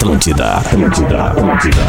[0.00, 1.82] Atlântida, Atlântida, Atlântida.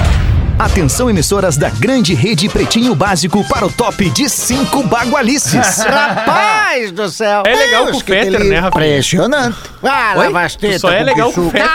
[0.59, 5.77] Atenção, emissoras da grande rede Pretinho Básico para o top de cinco bagualices.
[5.88, 7.43] Rapaz do céu!
[7.47, 8.86] É legal com o Fetter, né, Rafinha?
[8.86, 9.55] Impressionante.
[9.82, 10.25] Ah, Oi?
[10.25, 11.52] lava as tetas Só é legal com o.
[11.52, 11.70] Fetter.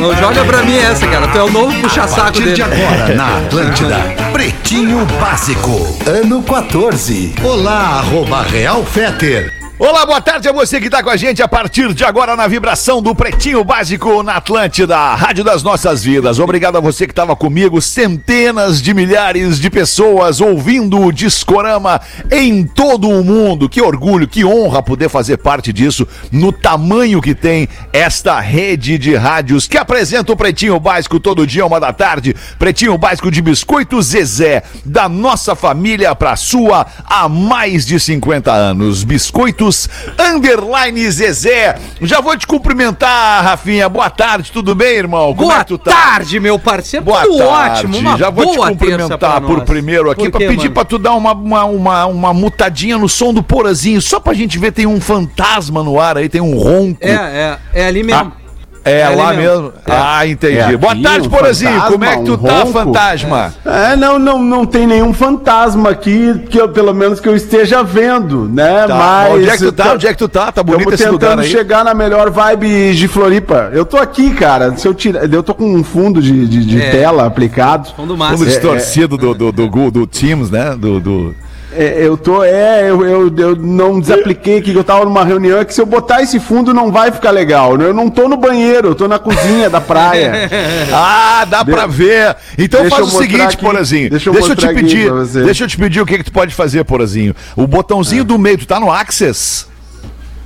[0.00, 1.28] Não joga pra mim essa, cara.
[1.28, 2.54] Tu é o novo puxa-saco partir dele.
[2.54, 3.98] de agora, na Atlântida,
[4.32, 7.34] Pretinho Básico, ano 14.
[7.44, 9.61] Olá, arroba Real Feter.
[9.84, 12.46] Olá, boa tarde a você que está com a gente a partir de agora na
[12.46, 16.38] vibração do Pretinho Básico na Atlântida, a Rádio das Nossas Vidas.
[16.38, 22.62] Obrigado a você que estava comigo, centenas de milhares de pessoas ouvindo o Discorama em
[22.62, 23.68] todo o mundo.
[23.68, 29.16] Que orgulho, que honra poder fazer parte disso no tamanho que tem esta rede de
[29.16, 32.36] rádios que apresenta o Pretinho Básico todo dia, uma da tarde.
[32.56, 39.02] Pretinho Básico de Biscoito Zezé, da nossa família para sua há mais de 50 anos.
[39.02, 39.71] Biscoitos
[40.18, 41.76] Underline Zezé.
[42.00, 43.88] Já vou te cumprimentar, Rafinha.
[43.88, 45.34] Boa tarde, tudo bem, irmão?
[45.34, 45.90] Como Boa é que tu tá?
[45.90, 47.04] tarde, meu parceiro.
[47.04, 47.80] Boa Tudo tarde.
[47.86, 47.98] ótimo.
[47.98, 51.64] Uma Já vou te cumprimentar por primeiro aqui quê, pedir pra tu dar uma, uma,
[51.64, 56.00] uma, uma mutadinha no som do porazinho, só pra gente ver tem um fantasma no
[56.00, 56.98] ar aí, tem um ronco.
[57.00, 58.41] É, é, é ali mesmo.
[58.84, 59.62] É, é lá mesmo.
[59.62, 59.72] mesmo.
[59.86, 60.58] Ah, entendi.
[60.58, 61.70] É Boa aqui, tarde, um Porazinho.
[61.70, 62.72] fantasma, Como é que tu um tá, ronco?
[62.72, 63.54] fantasma?
[63.64, 67.82] É, não, não, não tem nenhum fantasma aqui, que eu, pelo menos que eu esteja
[67.82, 68.86] vendo, né?
[68.88, 68.94] Tá.
[68.94, 69.32] Mas.
[69.34, 69.92] Onde é que tu tá?
[69.92, 70.50] Onde é que tu tá?
[70.52, 71.48] Tá bonito esse lugar tentando aí.
[71.48, 73.70] chegar na melhor vibe de Floripa.
[73.72, 74.76] Eu tô aqui, cara.
[74.76, 76.90] Se eu tirar, eu tô com um fundo de, de, de É.
[76.90, 77.88] tela aplicado.
[77.90, 78.44] Fundo Fundo massa.
[78.44, 80.74] distorcido do, do, do, do, do Teams, né?
[80.76, 81.34] Do, do...
[81.74, 85.64] É, eu tô, é, eu, eu, eu não desapliquei que eu tava numa reunião, é
[85.64, 87.80] que se eu botar esse fundo não vai ficar legal.
[87.80, 90.50] Eu não tô no banheiro, eu tô na cozinha da praia.
[90.94, 92.36] Ah, dá pra ver.
[92.58, 93.56] Então Deixa faz eu o seguinte, aqui.
[93.56, 94.10] Porazinho.
[94.10, 95.12] Deixa Deixa eu eu, te pedir.
[95.44, 97.34] Deixa eu te pedir o que, que tu pode fazer, Porazinho.
[97.56, 99.66] O botãozinho do meio, tu tá no Access?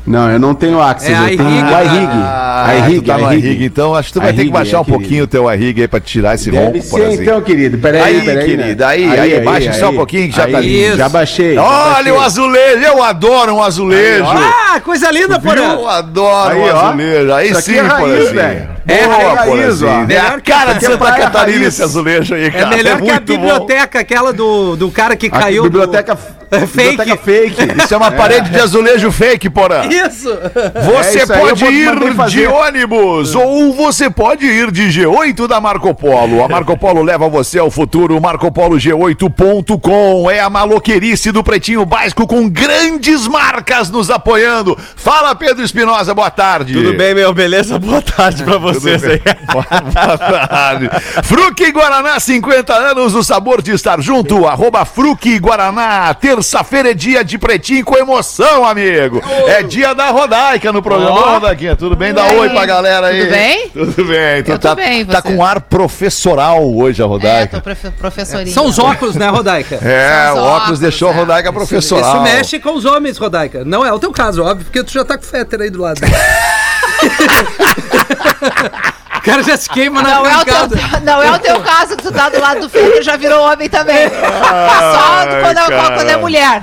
[0.06, 1.64] Não, eu não tenho Access, É eu tenho iRig.
[1.64, 2.08] o iRig.
[2.12, 3.64] Ah, iRig, tá iRig.
[3.64, 5.88] então acho que tu vai ter que baixar é, um pouquinho o teu iRig aí
[5.88, 7.22] pra tirar esse Deve ronco, ser Porazinho.
[7.22, 7.78] então, querido.
[7.78, 8.44] Peraí, Aí, peraí.
[8.46, 8.86] querido, né?
[8.86, 10.96] aí, aí, baixa só um pouquinho que já tá aí, lindo.
[10.96, 11.54] Já baixei.
[11.54, 12.26] já Olha o baixei.
[12.26, 14.24] azulejo, eu adoro um azulejo.
[14.26, 15.56] Ah, coisa linda, porra.
[15.56, 17.32] Eu adoro Aí, um azulejo.
[17.32, 18.76] Aí sim, é raiz, velho.
[18.88, 19.90] É Boa, raiz, Porazinho.
[20.08, 20.12] ó.
[20.12, 21.66] É a cara de é Santa Catarina raiz.
[21.74, 22.68] esse azulejo aí, É cara.
[22.76, 25.64] melhor que a biblioteca, aquela do, do cara que caiu.
[25.64, 26.16] biblioteca,
[26.52, 26.96] É fake.
[26.96, 27.82] biblioteca fake.
[27.82, 29.82] Isso é uma parede de azulejo fake, Porã.
[29.96, 30.28] Isso!
[30.84, 31.90] Você É isso pode ir
[32.28, 36.44] de ônibus ou você pode ir de G8 da Marco Polo.
[36.44, 38.20] A Marco Polo leva você ao futuro.
[38.20, 44.76] MarcoPoloG8.com é a maloquerice do Pretinho Básico com grandes marcas nos apoiando.
[44.96, 46.74] Fala, Pedro Espinosa, boa tarde.
[46.74, 47.32] Tudo bem, meu?
[47.32, 47.78] Beleza?
[47.78, 49.20] Boa tarde pra vocês aí.
[49.52, 50.90] Boa tarde.
[51.24, 54.46] Fruque Guaraná, 50 anos, o sabor de estar junto.
[54.46, 56.12] Arroba Fruque Guaraná.
[56.14, 59.22] Terça-feira é dia de pretinho com emoção, amigo.
[59.46, 61.18] É dia da Rodaica no programa.
[61.18, 62.12] Ô, Rodaquinha, tudo bem?
[62.12, 63.20] Dá oi pra galera aí.
[63.20, 63.68] Tudo bem?
[63.70, 64.42] Tudo bem.
[64.42, 67.60] Tu Eu tô tá, bem, tá com ar professoral hoje, a É, tô Rodaica.
[67.60, 68.54] profe professorinha.
[68.54, 69.76] São os óculos, né, Rodaica?
[69.76, 71.16] É, o os óculos óculos, deixou a é.
[71.16, 72.14] Rodaica Isso- professoral.
[72.14, 73.64] Isso mexe com os homens, Rodaica.
[73.64, 75.80] Não é o teu caso, óbvio, porque tu já tá com o Fetter aí do
[75.82, 76.00] lado.
[79.26, 80.54] o cara já se queima na Não é, o teu,
[81.04, 83.68] não é o teu caso que tu tá do lado do filho, já virou homem
[83.68, 84.08] também.
[84.08, 86.62] Só quando, é- quando é mulher.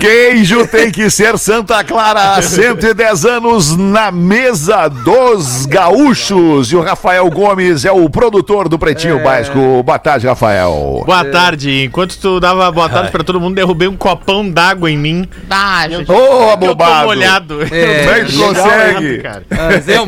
[0.00, 2.34] Queijo tem que ser Santa Clara.
[2.36, 6.70] há 110 anos na mesa dos gaúchos.
[6.72, 9.82] E o Rafael Gomes é o produtor do Pretinho Básico.
[9.82, 11.02] Boa tarde, Rafael.
[11.04, 11.84] Boa tarde.
[11.84, 15.28] Enquanto tu dava boa tarde pra todo mundo, derrubei um copão d'água em mim.
[15.48, 16.10] Ah, gente.
[16.10, 17.06] Ô, Eu tô abobado.
[17.06, 17.62] molhado.
[17.70, 19.18] É, Como é que consegue?
[19.18, 19.42] cara.
[19.50, 20.06] Ah, Zé, um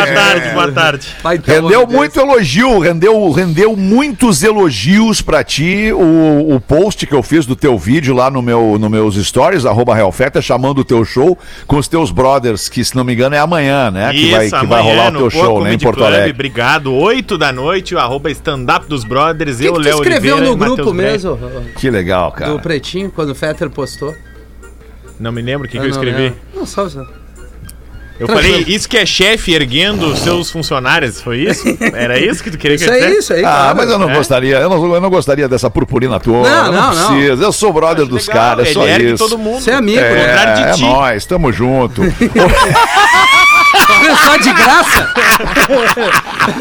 [0.00, 1.16] Boa tarde, boa tarde.
[1.44, 1.92] Rendeu Deus.
[1.92, 7.54] muito elogio, rendeu, rendeu muitos elogios pra ti o, o post que eu fiz do
[7.54, 11.76] teu vídeo lá no meu, no meus stories, arroba Realfeta, chamando o teu show com
[11.76, 14.10] os teus brothers, que se não me engano é amanhã, né?
[14.12, 16.08] que vai, que vai rolar o teu no show, Poa né, em Comedy Porto Club,
[16.08, 16.30] Alegre.
[16.30, 16.94] Obrigado.
[16.94, 19.58] 8 da noite, o arroba stand-up dos brothers.
[19.58, 21.38] Que, eu, que tu Léo escreveu Oliveira no grupo mesmo,
[21.78, 22.52] Que legal, cara.
[22.52, 24.14] do Pretinho, quando o Fetter postou?
[25.18, 26.22] Não me lembro o que, que Ah, eu não escrevi.
[26.22, 26.38] lembro.
[26.54, 26.88] Não, só...
[28.20, 28.52] Eu Tranquilo.
[28.58, 31.64] falei, isso que é chefe erguendo os seus funcionários, foi isso?
[31.94, 33.18] Era isso que tu queria que Isso eu aí, dissesse?
[33.20, 33.76] isso aí, Ah, claro.
[33.78, 34.14] mas eu não É?
[34.14, 36.46] gostaria, eu não, eu não gostaria dessa purpurina toda.
[36.48, 37.06] Não, eu não, não.
[37.16, 37.42] precisa.
[37.44, 39.24] Eu sou brother dos caras, é ele só ergue isso.
[39.26, 39.62] todo mundo.
[39.62, 40.20] Você é amigo, Ao né?
[40.26, 40.82] contrário É, de é ti.
[40.82, 42.02] nóis, tamo junto.
[44.24, 45.12] Só de graça?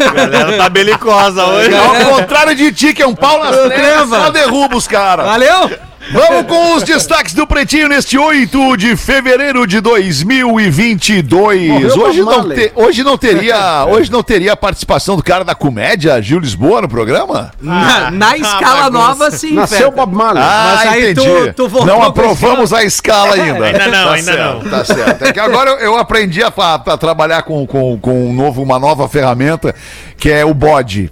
[0.08, 1.72] A galera tá belicosa hoje.
[1.76, 3.70] Ao contrário de ti, que é um pau nas trevas,
[4.10, 4.24] Treva.
[4.26, 5.26] só derruba os caras.
[5.26, 5.70] Valeu!
[6.12, 11.70] Vamos com os destaques do Pretinho neste 8 de fevereiro de 2022.
[11.70, 15.54] Morreu Hoje não, te- hoje não teria, hoje não teria a participação do cara da
[15.54, 17.52] comédia, Gil Lisboa, no programa?
[17.62, 19.92] Na, na escala nova, sim, Nasceu.
[19.92, 20.44] Bob Marley.
[20.44, 23.66] Mas aí tu- tu voltou não aprovamos a escala ainda.
[23.66, 24.72] Ainda não, Tá ainda certo, não.
[24.72, 25.26] Tá certo.
[25.26, 28.64] É que agora eu, eu aprendi a, fa- a trabalhar com, com, com um novo,
[28.64, 29.76] uma nova ferramenta,
[30.18, 31.12] que é o bode.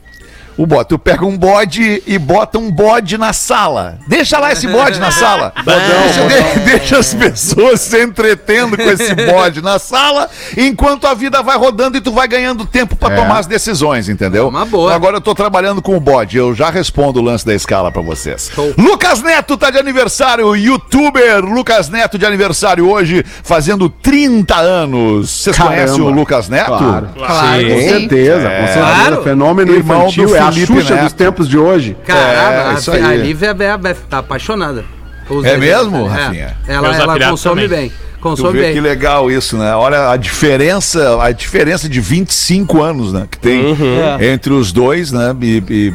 [0.58, 0.90] O bode.
[0.90, 4.00] Tu pega um bode e bota um bode na sala.
[4.08, 5.54] Deixa lá esse bode na sala.
[5.64, 11.42] deixa, de- deixa as pessoas se entretendo com esse bode na sala, enquanto a vida
[11.44, 13.16] vai rodando e tu vai ganhando tempo pra É.
[13.16, 14.48] tomar as decisões, entendeu?
[14.48, 14.94] Uma boa.
[14.96, 16.38] Agora eu tô trabalhando com o bode.
[16.38, 18.50] Eu já respondo o lance da escala pra vocês.
[18.54, 18.74] Show.
[18.78, 25.30] Lucas Neto tá de aniversário, youtuber Lucas Neto de aniversário hoje, fazendo 30 anos.
[25.30, 26.68] Vocês conhecem o Lucas Neto?
[26.68, 27.10] Claro.
[27.16, 27.62] Claro.
[27.70, 28.80] Com certeza, com certeza.
[28.80, 29.24] Claro.
[29.24, 31.04] Fenômeno Irmão do infantil, é a Felipe Xuxa Neto.
[31.06, 31.96] dos tempos de hoje.
[32.06, 33.04] Caramba, É, isso a, aí.
[33.06, 34.84] a Lívia é, é- tá apaixonada.
[35.30, 36.10] Os É mesmo, é.
[36.10, 36.58] Rafinha?
[36.68, 37.90] Ela, Meus ela consome também.
[37.90, 37.92] bem.
[38.18, 38.82] Tu Consome vê que bem.
[38.82, 39.74] legal isso, né?
[39.76, 43.28] Olha a diferença, a diferença de 25 anos, né?
[43.30, 44.22] Que tem Uhum.
[44.22, 45.36] entre os dois, né?
[45.40, 45.94] E, e-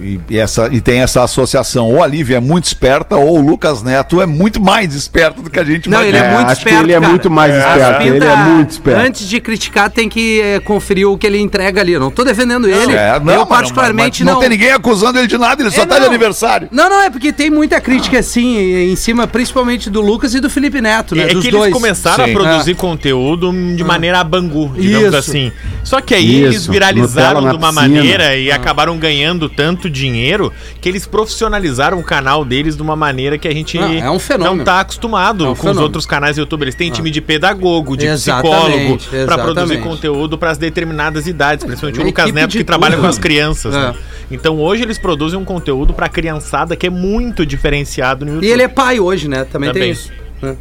[0.00, 1.88] e- e- essa, e tem essa associação.
[1.88, 5.48] Ou a Lívia é muito esperta, ou o Lucas Neto é muito mais esperto do
[5.50, 7.58] que a gente Não, ele é, É, muito acho que ele é muito mais As
[7.76, 9.00] esperto, ele é muito esperto.
[9.00, 11.92] Antes de criticar, tem que eh, conferir o que ele entrega ali.
[11.92, 12.92] Eu não tô defendendo ele.
[12.92, 14.34] É, não, eu, particularmente, mas não.
[14.34, 16.68] Não tem ninguém acusando ele de nada, ele só É, tá de aniversário.
[16.72, 18.58] Não, não, é porque tem muita crítica, assim,
[18.90, 21.24] em cima, principalmente do Lucas e do Felipe Neto, né?
[21.30, 21.70] É dos que dois.
[21.70, 22.30] eles começaram Sim.
[22.30, 25.16] a produzir conteúdo de maneira a bangu, digamos Isso.
[25.16, 25.52] assim.
[25.84, 30.52] Só que aí Isso, eles viralizaram Nutella de uma maneira e acabaram ganhando tanto dinheiro
[30.80, 34.18] que eles profissionalizaram o canal deles de uma maneira que a gente Não, é um
[34.18, 34.56] fenômeno.
[34.56, 35.82] não tá acostumado É um com os fenômeno.
[35.84, 36.62] outros canais do YouTube.
[36.62, 41.64] Eles têm time de pedagogo, de Exatamente, psicólogo, pra produzir conteúdo para as determinadas idades,
[41.64, 43.02] principalmente o Uma Lucas Neto que trabalha tudo.
[43.02, 43.74] com as crianças.
[43.74, 43.94] né?
[43.98, 44.12] É.
[44.34, 48.48] Então hoje eles produzem um conteúdo pra criançada que é muito diferenciado no YouTube.
[48.48, 49.44] E ele é pai hoje, né?
[49.44, 49.82] Também, Também.
[49.82, 50.10] tem isso.
[50.40, 50.56] né?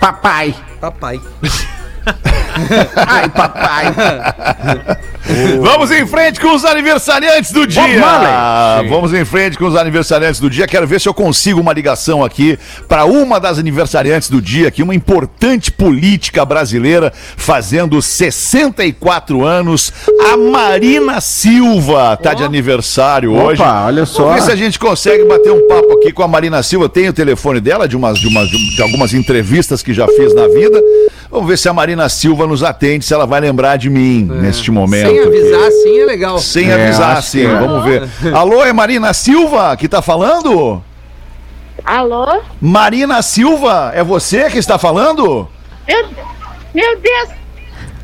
[0.00, 0.54] Papai.
[0.80, 1.20] Papai.
[2.96, 3.94] Ai, papai.
[5.60, 8.00] Vamos em frente com os aniversariantes do dia.
[8.00, 8.88] Marley.
[8.88, 10.66] Vamos em frente com os aniversariantes do dia.
[10.66, 12.58] Quero ver se eu consigo uma ligação aqui
[12.88, 19.92] para uma das aniversariantes do dia, aqui uma importante política brasileira fazendo 64 anos.
[20.32, 23.62] A Marina Silva tá de aniversário Opa, hoje.
[23.62, 24.24] olha só.
[24.24, 26.88] Vamos ver se a gente consegue bater um papo aqui com a Marina Silva.
[26.88, 30.48] Tem o telefone dela de umas de umas de algumas entrevistas que já fiz na
[30.48, 30.80] vida.
[31.30, 34.70] Vamos ver se a Marina Silva nos atende, se ela vai lembrar de mim neste
[34.70, 35.08] momento.
[35.08, 35.28] Sem aqui.
[35.28, 36.38] avisar, sim, é legal.
[36.38, 37.46] Sem É, avisar, sim.
[37.46, 37.54] é.
[37.58, 38.08] Vamos ver.
[38.34, 40.82] Alô, é Marina Silva que tá falando?
[41.84, 42.40] Alô?
[42.60, 45.48] Marina Silva, é você que está falando?
[45.88, 46.08] Meu,
[46.74, 47.40] meu Deus!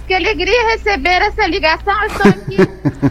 [0.06, 1.92] Que alegria receber essa ligação.
[2.02, 2.56] Eu estou aqui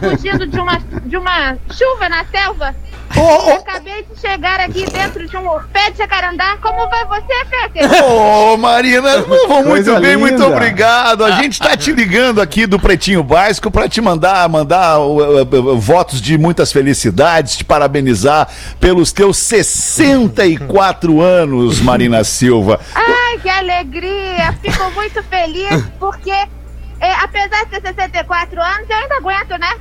[0.00, 2.74] fugindo de uma, de uma chuva na selva.
[3.16, 6.56] Ô, ô, Acabei de chegar aqui dentro de um pé de jacarandá.
[6.60, 8.04] Como vai você, Peter?
[8.04, 10.48] Ô, Marina, vou muito Coisa bem, muito linda.
[10.48, 11.24] obrigado.
[11.24, 15.72] A gente tá te ligando aqui do Pretinho Básico para te mandar, mandar uh, uh,
[15.72, 18.48] uh, votos de muitas felicidades, te parabenizar
[18.78, 22.80] pelos teus 64 anos, Marina Silva.
[22.94, 24.52] Ai, que alegria!
[24.60, 29.74] Fico muito feliz porque, é, apesar de ter 64 anos, eu ainda aguento, né?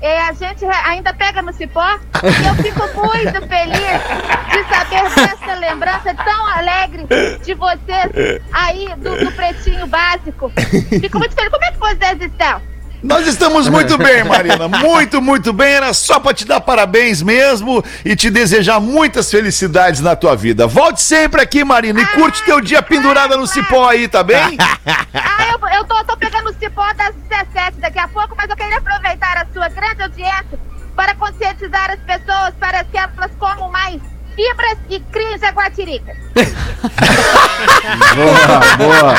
[0.00, 4.00] É, a gente ainda pega no cipó e eu fico muito feliz
[4.50, 7.06] de saber dessa lembrança tão alegre
[7.44, 10.50] de vocês aí do, do Pretinho Básico.
[11.00, 11.50] Fico muito feliz.
[11.50, 12.69] Como é que vocês estão?
[13.02, 14.68] Nós estamos muito bem, Marina.
[14.80, 15.72] Muito, muito bem.
[15.72, 20.66] Era só para te dar parabéns mesmo e te desejar muitas felicidades na tua vida.
[20.66, 24.56] Volte sempre aqui, Marina, e curte teu dia pendurada no cipó aí, tá bem?
[25.14, 28.56] Ah, eu, eu tô, tô pegando o cipó das 17 daqui a pouco, mas eu
[28.56, 30.58] queria aproveitar a sua grande audiência
[30.94, 34.00] para conscientizar as pessoas para que elas comam mais
[34.40, 36.16] fibras e criem jaguatirica.
[38.14, 39.14] Boa, boa.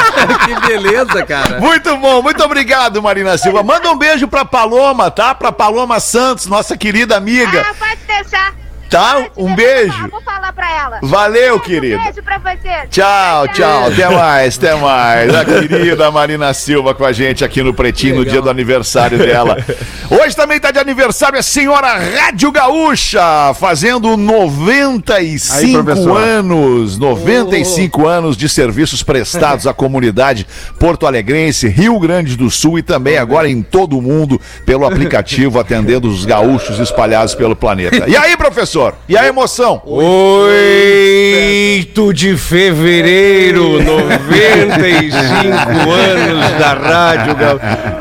[0.45, 1.59] que beleza, cara.
[1.59, 3.61] Muito bom, muito obrigado, Marina Silva.
[3.63, 5.35] Manda um beijo pra Paloma, tá?
[5.35, 7.61] Pra Paloma Santos, nossa querida amiga.
[7.69, 8.53] Ah, pode deixar.
[8.91, 9.25] Tá?
[9.37, 10.03] Um beijo.
[10.03, 10.99] Eu vou falar pra ela.
[11.01, 11.97] Valeu, Um querido.
[12.03, 12.87] beijo pra você.
[12.89, 13.87] Tchau, tchau.
[13.87, 15.33] Até mais, até mais.
[15.33, 19.57] A querida Marina Silva com a gente aqui no Pretinho no dia do aniversário dela.
[20.09, 21.87] Hoje também tá de aniversário a senhora
[22.19, 23.21] Rádio Gaúcha,
[23.57, 26.17] fazendo Aí, 95 professor.
[26.21, 26.97] anos.
[26.97, 30.45] 95 anos de serviços prestados à comunidade
[30.77, 36.09] porto-alegrense, Rio Grande do Sul e também agora em todo o mundo pelo aplicativo atendendo
[36.09, 38.09] os gaúchos espalhados pelo planeta.
[38.09, 38.80] E aí, professor?
[38.81, 38.95] Professor?
[39.07, 39.81] E a emoção?
[39.85, 40.13] 8
[42.13, 45.51] de fevereiro, 95
[45.91, 47.59] anos da Rádio Gal.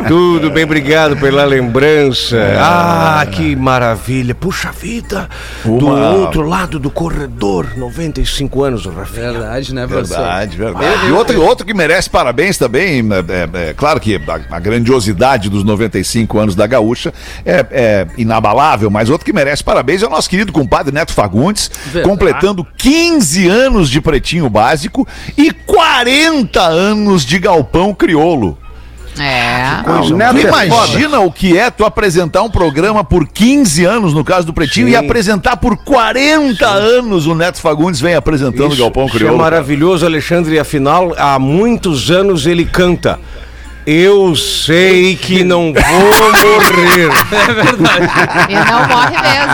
[0.09, 2.37] Tudo bem, obrigado pela lembrança.
[2.59, 4.35] Ah, que maravilha.
[4.35, 5.29] Puxa vida,
[5.65, 9.33] do Uma- outro lado do corredor, 95 anos, Rafinha.
[9.33, 10.17] Verdade, né, professor?
[10.19, 11.07] Verdade, verdade.
[11.09, 15.49] E outro, outro que merece parabéns também, é, é- é claro que a, a grandiosidade
[15.51, 17.13] dos 95 anos da Gaúcha
[17.45, 21.69] é, é inabalável, mas outro que merece parabéns é o nosso querido compadre Neto Fagundes,
[21.87, 22.09] Verdade.
[22.09, 28.57] completando 15 anos de Pretinho Básico e 40 anos de Galpão Criolo.
[29.19, 29.62] É.
[29.65, 30.67] Ah, é foda.
[30.67, 34.87] imagina o que é tu apresentar um programa por 15 anos, no caso do Pretinho,
[34.87, 34.93] Sim.
[34.93, 39.39] e apresentar por 40 anos o Neto Fagundes vem apresentando o Galpão isso é Crioulo.
[39.39, 39.50] cara.
[39.50, 40.55] maravilhoso, Alexandre.
[40.55, 43.19] E afinal, há muitos anos ele canta.
[43.92, 47.11] Eu sei que não vou morrer.
[48.49, 49.50] E não morre mesmo,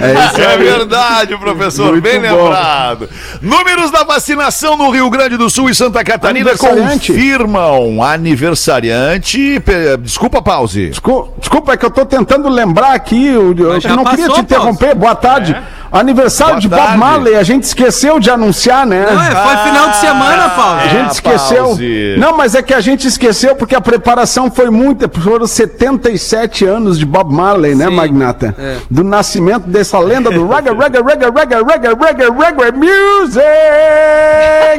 [0.00, 0.44] é isso aí.
[0.44, 2.44] É verdade, professor, Muito bem bom.
[2.44, 3.08] lembrado.
[3.42, 9.60] Números da vacinação no Rio Grande do Sul e Santa Catarina confirmam aniversariante.
[10.00, 10.90] Desculpa, pause.
[10.90, 13.26] Desculpa, desculpa, é que eu tô tentando lembrar aqui.
[13.26, 14.94] Eu, eu não queria passou, te interromper.
[14.94, 15.56] Boa tarde.
[15.90, 16.98] Aniversário Boa de Bob tarde.
[16.98, 19.06] Marley, a gente esqueceu de anunciar, né?
[19.10, 20.80] Não, é, foi final de semana, Paulo.
[20.80, 21.64] A gente Ah, esqueceu.
[21.64, 22.14] pause.
[22.18, 25.08] Não, mas é que a gente esqueceu porque a preparação foi muita.
[25.08, 28.54] Foram 77 anos de Bob Marley, né, Sim, Magnata?
[28.58, 28.76] é.
[28.90, 33.48] Do nascimento dessa lenda do reggae, reggae, reggae, reggae, reggae, reggae, reggae music!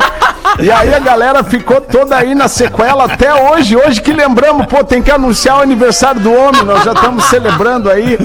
[0.59, 3.77] E aí a galera ficou toda aí na sequela até hoje.
[3.77, 6.63] Hoje que lembramos, pô, tem que anunciar o aniversário do homem.
[6.63, 8.17] Nós já estamos celebrando aí.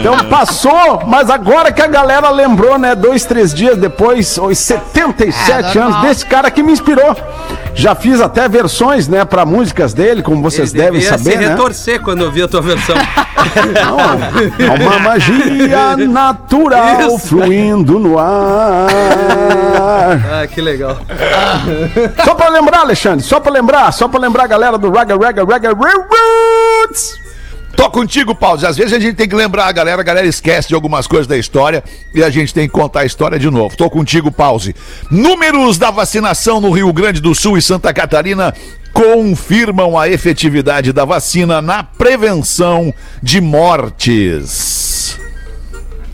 [0.00, 2.94] Então passou, mas agora que a galera lembrou, né?
[2.94, 7.16] Dois, três dias depois, os 77 É, anos desse cara que me inspirou.
[7.74, 11.48] Já fiz até versões, né, para músicas dele, como vocês Ele devem saber, se né?
[11.48, 12.94] retorcer quando eu vi a tua versão.
[13.74, 13.98] Não,
[14.64, 17.28] é uma magia natural Isso.
[17.28, 18.86] fluindo no ar.
[20.42, 20.98] ah, que legal.
[22.24, 25.44] Só pra lembrar, Alexandre, só pra lembrar, só pra lembrar a galera do Raga Raga
[25.44, 27.23] Raga Roots.
[27.76, 28.66] Tô contigo, Pause.
[28.66, 31.26] Às vezes a gente tem que lembrar a galera, a galera esquece de algumas coisas
[31.26, 31.82] da história
[32.14, 33.76] e a gente tem que contar a história de novo.
[33.76, 34.74] Tô contigo, Pause.
[35.10, 38.54] Números da vacinação no Rio Grande do Sul e Santa Catarina
[38.92, 45.18] confirmam a efetividade da vacina na prevenção de mortes.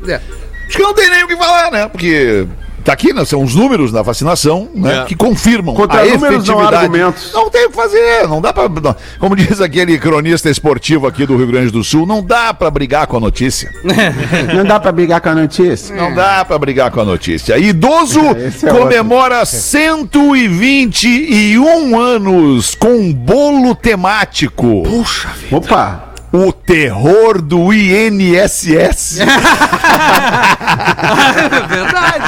[0.09, 0.21] É.
[0.67, 1.89] Acho que não tem nem o que falar, né?
[1.89, 2.47] Porque
[2.81, 3.25] tá aqui, né?
[3.25, 5.01] São os números da vacinação, né?
[5.01, 5.05] É.
[5.05, 6.75] Que confirmam Contra a números não efetividade.
[6.77, 7.33] argumentos.
[7.33, 8.97] Não tem o que fazer, não dá não.
[9.19, 13.07] Como diz aquele cronista esportivo aqui do Rio Grande do Sul, não dá pra brigar
[13.07, 13.71] com a notícia.
[14.55, 15.95] Não dá pra brigar com a notícia.
[15.95, 17.59] Não dá pra brigar com a notícia.
[17.59, 24.83] Idoso Esse é comemora 121 anos com um bolo temático.
[24.83, 25.57] Puxa vida.
[25.57, 26.10] Opa.
[26.33, 29.19] O terror do INSS.
[31.69, 32.25] Verdade.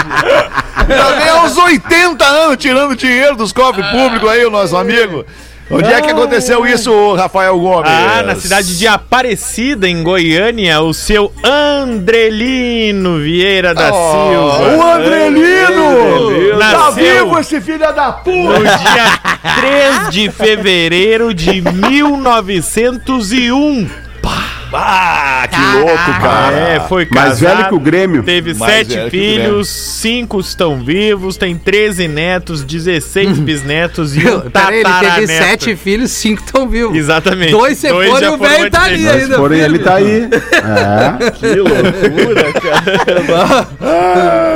[0.88, 5.24] Já vem aos 80 anos tirando dinheiro dos cofres públicos aí, o nosso amigo.
[5.70, 7.90] Onde é que aconteceu isso, Rafael Gomes?
[7.90, 14.76] Ah, na cidade de Aparecida, em Goiânia, o seu Andrelino Vieira da Oh, Silva.
[14.76, 16.58] O Andrelino!
[16.58, 18.78] Tá Nasceu vivo esse filho da no puta!
[18.78, 19.18] dia
[19.60, 23.88] 3 de fevereiro de 1901.
[24.72, 26.56] Ah, que louco, cara!
[26.56, 27.56] É, foi Mais casado.
[27.56, 28.22] velho que o Grêmio.
[28.22, 34.80] Teve Mais sete filhos, cinco estão vivos, tem 13 netos, 16 bisnetos e um Peraí,
[34.80, 36.96] ele teve sete filhos, cinco estão vivos.
[36.96, 37.50] Exatamente.
[37.52, 39.36] Dois se foram e o velho tá ali antes ainda.
[39.36, 40.28] Porém, ele tá aí.
[40.62, 41.30] É.
[41.32, 43.68] Que loucura, cara.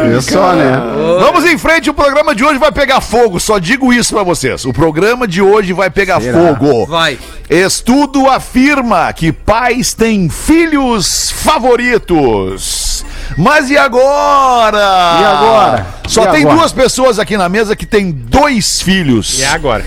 [0.09, 0.81] Viu só, né?
[1.21, 4.65] Vamos em frente, o programa de hoje vai pegar fogo, só digo isso pra vocês.
[4.65, 6.87] O programa de hoje vai pegar fogo.
[6.87, 7.19] Vai.
[7.49, 13.05] Estudo afirma que pais têm filhos favoritos.
[13.37, 14.79] Mas e agora?
[15.21, 15.87] E agora?
[16.07, 16.57] Só E tem agora?
[16.59, 19.39] duas pessoas aqui na mesa que têm dois filhos.
[19.39, 19.85] E é agora?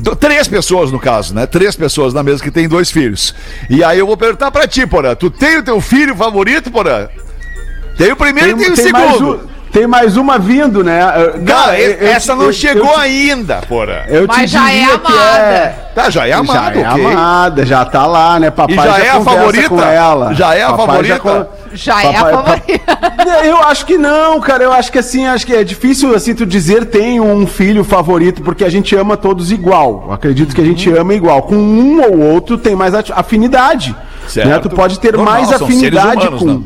[0.00, 1.46] Do- Três pessoas, no caso, né?
[1.46, 3.34] Três pessoas na mesa que têm dois filhos.
[3.68, 5.14] E aí eu vou perguntar pra ti, Porã.
[5.14, 7.08] Tu tem o teu filho favorito, Porã?
[7.96, 9.50] Tem o primeiro e tem o mais segundo.
[9.74, 11.00] Tem mais uma vindo, né?
[11.44, 13.60] Cara, eu- eu- essa não eu- chegou eu te- ainda,
[14.28, 15.74] te Mas já é que amada.
[15.94, 17.04] Tá, já é Já amado, é ok.
[17.06, 18.50] amada, já tá lá, né?
[18.50, 19.68] Papai E já é a favorita?
[19.68, 20.32] Com ela.
[20.34, 21.18] Já é a Papai favorita?
[21.20, 23.44] con- Já é a Papai- favorita.
[23.44, 24.62] Eu acho que não, cara.
[24.62, 28.42] Eu acho que assim, acho que é difícil assim tu dizer tem um filho favorito,
[28.42, 30.04] porque a gente ama todos igual.
[30.06, 31.42] Eu acredito que a gente ama igual.
[31.42, 33.94] Com um ou outro tem mais afinidade.
[34.28, 34.48] Certo.
[34.48, 34.58] Né?
[34.60, 36.46] Tu pode ter Normal, mais afinidade humanos, com.
[36.46, 36.60] né?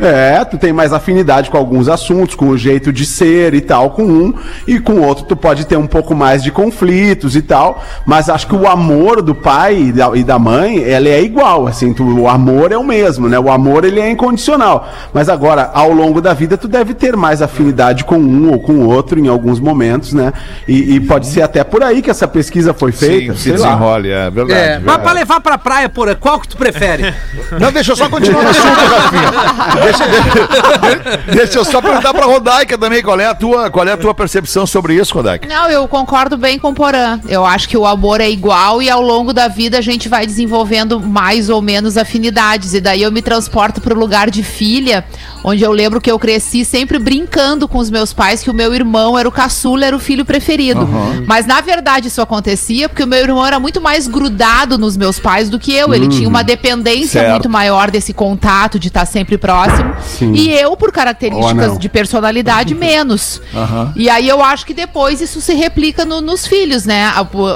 [0.00, 3.90] É, tu tem mais afinidade com alguns assuntos, com o jeito de ser e tal,
[3.90, 4.34] com um,
[4.66, 8.28] e com o outro tu pode ter um pouco mais de conflitos e tal, mas
[8.28, 11.92] acho que o amor do pai e da, e da mãe, ele é igual, assim,
[11.92, 13.38] tu, o amor é o mesmo, né?
[13.38, 14.88] O amor, ele é incondicional.
[15.12, 18.72] Mas agora, ao longo da vida, tu deve ter mais afinidade com um ou com
[18.72, 20.32] o outro em alguns momentos, né?
[20.66, 24.10] E, e pode ser até por aí que essa pesquisa foi feita, Sim, se desenrole,
[24.10, 24.60] é verdade.
[24.60, 25.02] É, mas verdade.
[25.02, 27.14] pra levar pra praia, porra, qual que tu prefere?
[27.58, 29.89] Não, deixa eu só continuar no assunto, Rafinha.
[29.90, 33.92] Deixa, deixa- deixa eu só perguntar pra Rodaica também, qual é a tua, qual é
[33.92, 35.46] a tua percepção sobre isso, Rodaica?
[35.48, 37.18] Não, eu concordo bem com o Porã.
[37.28, 40.26] Eu acho que o amor é igual e ao longo da vida a gente vai
[40.26, 42.74] desenvolvendo mais ou menos afinidades.
[42.74, 45.04] E daí eu me transporto pro lugar de filha,
[45.44, 48.74] onde eu lembro que eu cresci sempre brincando com os meus pais que o meu
[48.74, 50.88] irmão era o caçula, era o filho preferido.
[51.26, 55.18] Mas na verdade isso acontecia porque o meu irmão era muito mais grudado nos meus
[55.18, 55.92] pais do que eu.
[55.94, 57.30] Ele tinha uma dependência Certo.
[57.32, 59.69] muito maior desse contato de estar sempre próximo.
[60.02, 60.32] Sim.
[60.34, 63.40] E eu, por características de personalidade, menos.
[63.96, 67.10] E aí eu acho que depois isso se replica no- nos filhos, né?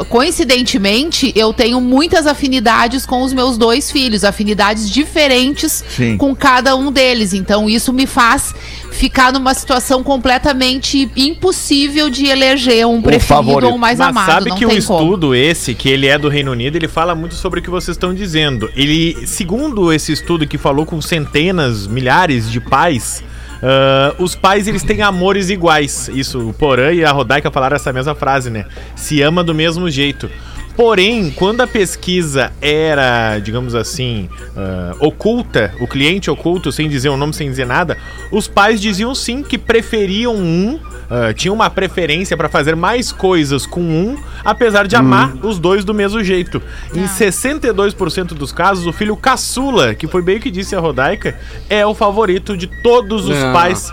[0.08, 6.16] Coincidentemente, eu tenho muitas afinidades com os meus dois filhos, afinidades diferentes Sim.
[6.16, 7.32] com cada um deles.
[7.34, 8.54] Então isso me faz
[8.94, 13.66] ficar numa situação completamente impossível de eleger um preferido favorito.
[13.70, 14.26] ou um mais Mas amado.
[14.26, 14.78] sabe não que o como.
[14.78, 17.96] estudo esse, que ele é do Reino Unido, ele fala muito sobre o que vocês
[17.96, 18.70] estão dizendo.
[18.74, 23.22] Ele, segundo esse estudo que falou com centenas, milhares de pais,
[23.62, 26.10] ah, os pais eles têm amores iguais.
[26.12, 28.66] Isso, o Porã e a Rodaica falaram essa mesma frase, né?
[28.94, 30.30] Se ama do mesmo jeito.
[30.76, 37.16] Porém, quando a pesquisa era, digamos assim, ah, oculta, o cliente oculto, sem dizer o
[37.16, 37.96] nome, sem dizer nada,
[38.32, 43.66] os pais diziam sim que preferiam um, ah, tinham uma preferência para fazer mais coisas
[43.66, 46.60] com um, apesar de amar os dois do mesmo jeito.
[46.92, 51.36] Em 62% dos casos, o filho caçula, que foi bem o que disse a Rodaica,
[51.70, 53.52] é o favorito de todos os Não.
[53.52, 53.92] pais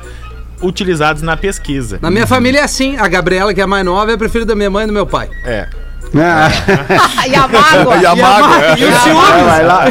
[0.63, 1.99] utilizados na pesquisa.
[2.01, 2.97] Na minha família é assim.
[2.97, 4.93] A Gabriela, que é a mais nova, é a preferida da minha mãe e do
[4.93, 5.29] meu pai.
[5.43, 5.67] É.
[6.13, 6.49] Ah,
[7.27, 7.97] e a mágoa.
[7.97, 8.75] E a mágoa, é.
[8.77, 9.45] E o Vai, ciúmes.
[9.45, 9.83] vai, lá,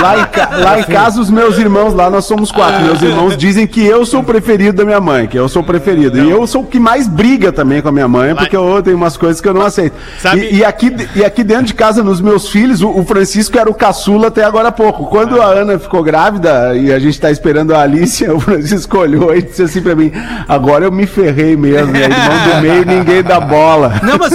[0.00, 2.82] lá, em ca- lá em casa, os meus irmãos, lá nós somos quatro.
[2.82, 5.64] Meus irmãos dizem que eu sou o preferido da minha mãe, que eu sou o
[5.64, 6.18] preferido.
[6.18, 8.96] E eu sou o que mais briga também com a minha mãe, porque eu tenho
[8.96, 9.94] umas coisas que eu não aceito.
[10.20, 13.58] Sabe- E, e aqui, e aqui dentro de casa, nos meus filhos, o, o Francisco
[13.58, 15.06] era o caçula até agora há pouco.
[15.06, 19.34] Quando a Ana ficou grávida e a gente tá esperando a Alice, o Francisco olhou
[19.34, 20.12] e disse assim pra mim:
[20.48, 23.94] agora eu me ferrei mesmo, é irmão do meio ninguém dá bola.
[24.02, 24.34] Não, mas.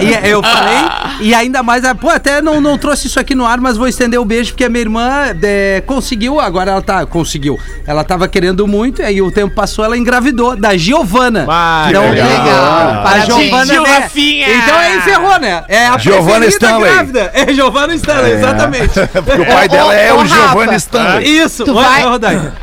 [0.00, 0.69] E é, eu falei,
[1.20, 3.88] e ainda mais, ah, pô, até não, não trouxe isso aqui no ar, mas vou
[3.88, 7.58] estender o beijo, porque a minha irmã é, conseguiu, agora ela tá, conseguiu.
[7.86, 11.46] Ela tava querendo muito, aí o tempo passou, ela engravidou, da Giovana.
[11.48, 13.06] Ah, então, que legal.
[13.06, 13.20] A.
[13.20, 13.98] Giovana, né?
[13.98, 14.48] Rafinha!
[14.48, 15.64] Então aí encerrou, né?
[15.68, 16.92] É a Giovanna preferida Stanley.
[16.92, 17.30] grávida.
[17.34, 18.94] É Giovana Stanley, exatamente.
[19.12, 20.76] Porque o pai dela é o ô, Giovanni.
[20.76, 21.28] Stanley.
[21.28, 22.02] Isso, Tu vai-.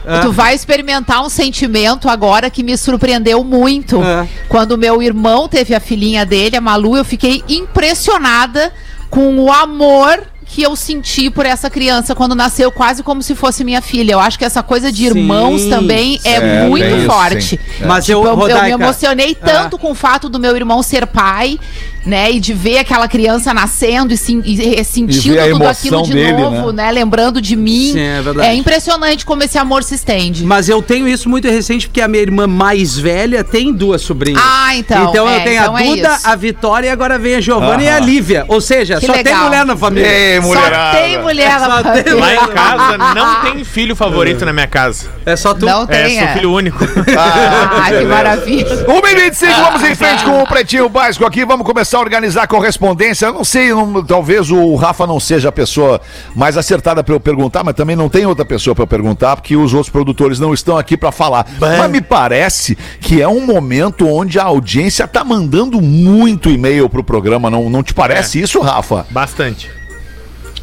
[0.05, 0.19] Ah.
[0.21, 4.01] Tu vai experimentar um sentimento agora que me surpreendeu muito.
[4.01, 4.27] É.
[4.47, 7.96] Quando meu irmão teve a filhinha dele, a Malu, eu fiquei impressionada
[9.09, 13.63] com o amor que eu senti por essa criança quando nasceu, quase como se fosse
[13.63, 14.13] minha filha.
[14.13, 17.41] Eu acho que essa coisa de Sim, irmãos também é certo, muito é isso, forte.
[17.43, 17.59] sim.
[17.85, 20.81] Mas Tipo, eu, eu, eu me Rodaica, emocionei tanto com o fato do meu irmão
[20.81, 21.59] ser pai,
[22.05, 22.31] né?
[22.31, 26.31] E de ver aquela criança nascendo e, sim- e sentindo a tudo aquilo de dele,
[26.41, 26.85] novo, né?
[26.85, 26.91] né?
[26.93, 27.91] Lembrando de mim.
[27.91, 28.47] Sim, é verdade.
[28.47, 30.45] é impressionante como esse amor se estende.
[30.45, 34.41] Mas eu tenho isso muito recente, porque a minha irmã mais velha tem duas sobrinhas.
[34.43, 37.35] Ah, então, Então é, eu tenho então a é Duda, a Vitória e agora vem
[37.35, 38.45] a Giovana e a Lívia.
[38.47, 39.43] Ou seja, Que só tem legal.
[39.45, 40.07] mulher na família.
[40.07, 40.97] Ei, Só mulherada.
[40.97, 42.13] tem mulher Só na tem.
[42.13, 45.09] Lá em casa não tem filho favorito na minha casa.
[45.25, 45.65] É só tu.
[45.65, 46.33] Não É, tem, sou é.
[46.33, 46.77] filho único.
[47.17, 48.85] Ah, que maravilha.
[48.87, 51.43] 1 e 25, vamos em frente com o Pretinho Básico aqui.
[51.45, 53.25] Vamos começar a organizar a correspondência.
[53.27, 55.99] Eu não sei, não- talvez o Rafa não seja a pessoa
[56.35, 59.55] mais acertada para eu perguntar, mas também não tem outra pessoa para eu perguntar, porque
[59.55, 61.45] os outros produtores não estão aqui para falar.
[61.59, 67.03] Mas me parece que é um momento onde a audiência tá mandando muito e-mail pro
[67.03, 67.49] programa.
[67.49, 69.05] Não, não te parece isso, Rafa?
[69.09, 69.69] Bastante.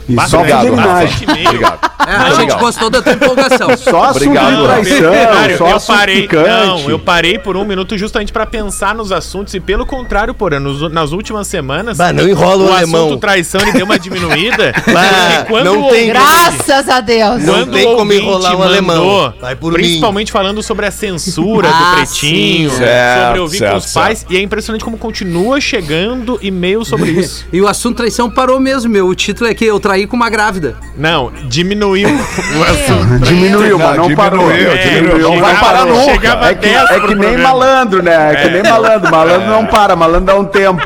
[0.09, 1.49] Bastante e-mail.
[1.49, 1.95] Obrigado.
[2.07, 3.77] É, a gente gostou da tua empolgação.
[3.79, 6.49] Só Obrigado, traição, Contrário, só eu parei, picante.
[6.49, 10.61] não, eu parei por um minuto justamente pra pensar nos assuntos e pelo contrário, porém,
[10.61, 13.07] nos- nas últimas semanas, Bah, não enrola o, o alemão.
[13.07, 14.75] assunto traição ele deu uma diminuída.
[14.93, 17.43] Bah, quando não o tem ouvinte- Graças a Deus.
[17.43, 18.97] Não tem o como enrolar um alemão.
[18.97, 22.77] mandou, Vai por principalmente falando sobre a censura Ah, do pretinho, sim.
[22.77, 27.11] Certo, sobre ouvir certo, com os pais, e é impressionante como continua chegando e-mail sobre
[27.19, 27.47] isso.
[27.53, 29.07] E o assunto traição parou mesmo, meu.
[29.09, 30.75] O título é que eu traí trair com uma grávida.
[30.97, 33.25] Não, diminuiu o assunto.
[33.25, 34.51] Diminuiu, mas não parou.
[34.51, 35.31] diminuiu, É, diminuiu.
[35.31, 36.05] Não vai parar nunca.
[36.13, 37.39] chegava É que, 10 é que nem programa.
[37.39, 38.33] malandro, né?
[38.33, 39.11] É que nem malandro.
[39.11, 40.83] Malandro não para, malandro dá um tempo.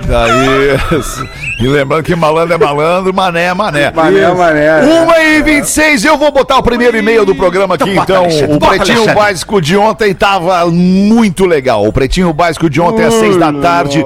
[0.98, 1.26] Isso.
[1.60, 3.90] E lembrando que malandro é malandro, mané é mané.
[3.90, 4.80] Mané, mané.
[4.82, 8.26] Uma e 26, eu vou botar o primeiro e-mail do programa aqui, então.
[8.48, 11.84] O Pretinho Básico de ontem tava muito legal.
[11.86, 14.04] O Pretinho Básico de ontem, às seis da tarde,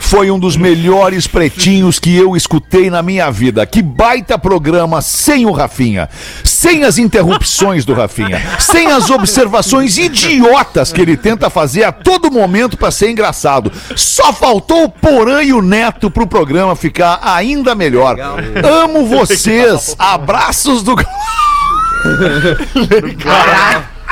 [0.00, 3.64] foi um dos melhores pretinhos que eu escutei na minha vida.
[3.64, 6.08] Que baita programa sem o Rafinha.
[6.42, 8.42] Sem as interrupções do Rafinha.
[8.58, 13.70] Sem as observações idiotas que ele tenta fazer a todo momento pra ser engraçado.
[13.94, 18.16] Só faltou o Porã e o Neto pro programa ficar ainda melhor.
[18.64, 19.94] Amo vocês.
[19.98, 20.96] Abraços do.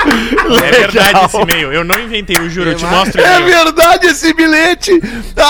[0.06, 1.72] É verdade esse e-mail.
[1.72, 2.70] Eu não inventei, eu juro.
[2.70, 4.92] Eu te mostro o É verdade esse bilhete.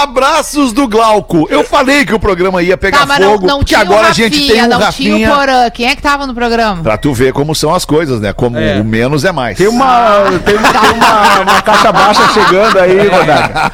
[0.03, 1.47] Abraços do Glauco.
[1.51, 4.11] Eu falei que o programa ia pegar Tá, não, fogo, não porque tinha agora o
[4.11, 5.33] a gente Rafinha, tem um não tinha Rafinha.
[5.33, 5.71] o Porã.
[5.71, 6.83] Quem é que tava no programa?
[6.83, 8.33] Pra tu ver como são as coisas, né?
[8.33, 9.57] Como o menos é mais.
[9.59, 13.71] Tem uma, tem, tem uma, uma caixa baixa chegando aí, Rodaga.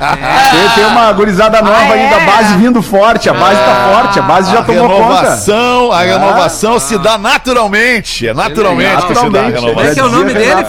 [0.50, 2.26] Tem, tem uma gurizada nova Ah, aí da é?
[2.26, 3.28] base vindo forte.
[3.28, 5.02] A base tá forte, a base já a tomou conta.
[5.04, 8.28] renovação, a renovação se dá naturalmente.
[8.28, 9.54] É naturalmente que se dá a Naturalmente.
[9.60, 9.74] renovação.
[9.74, 10.63] Como é que é o nome dele,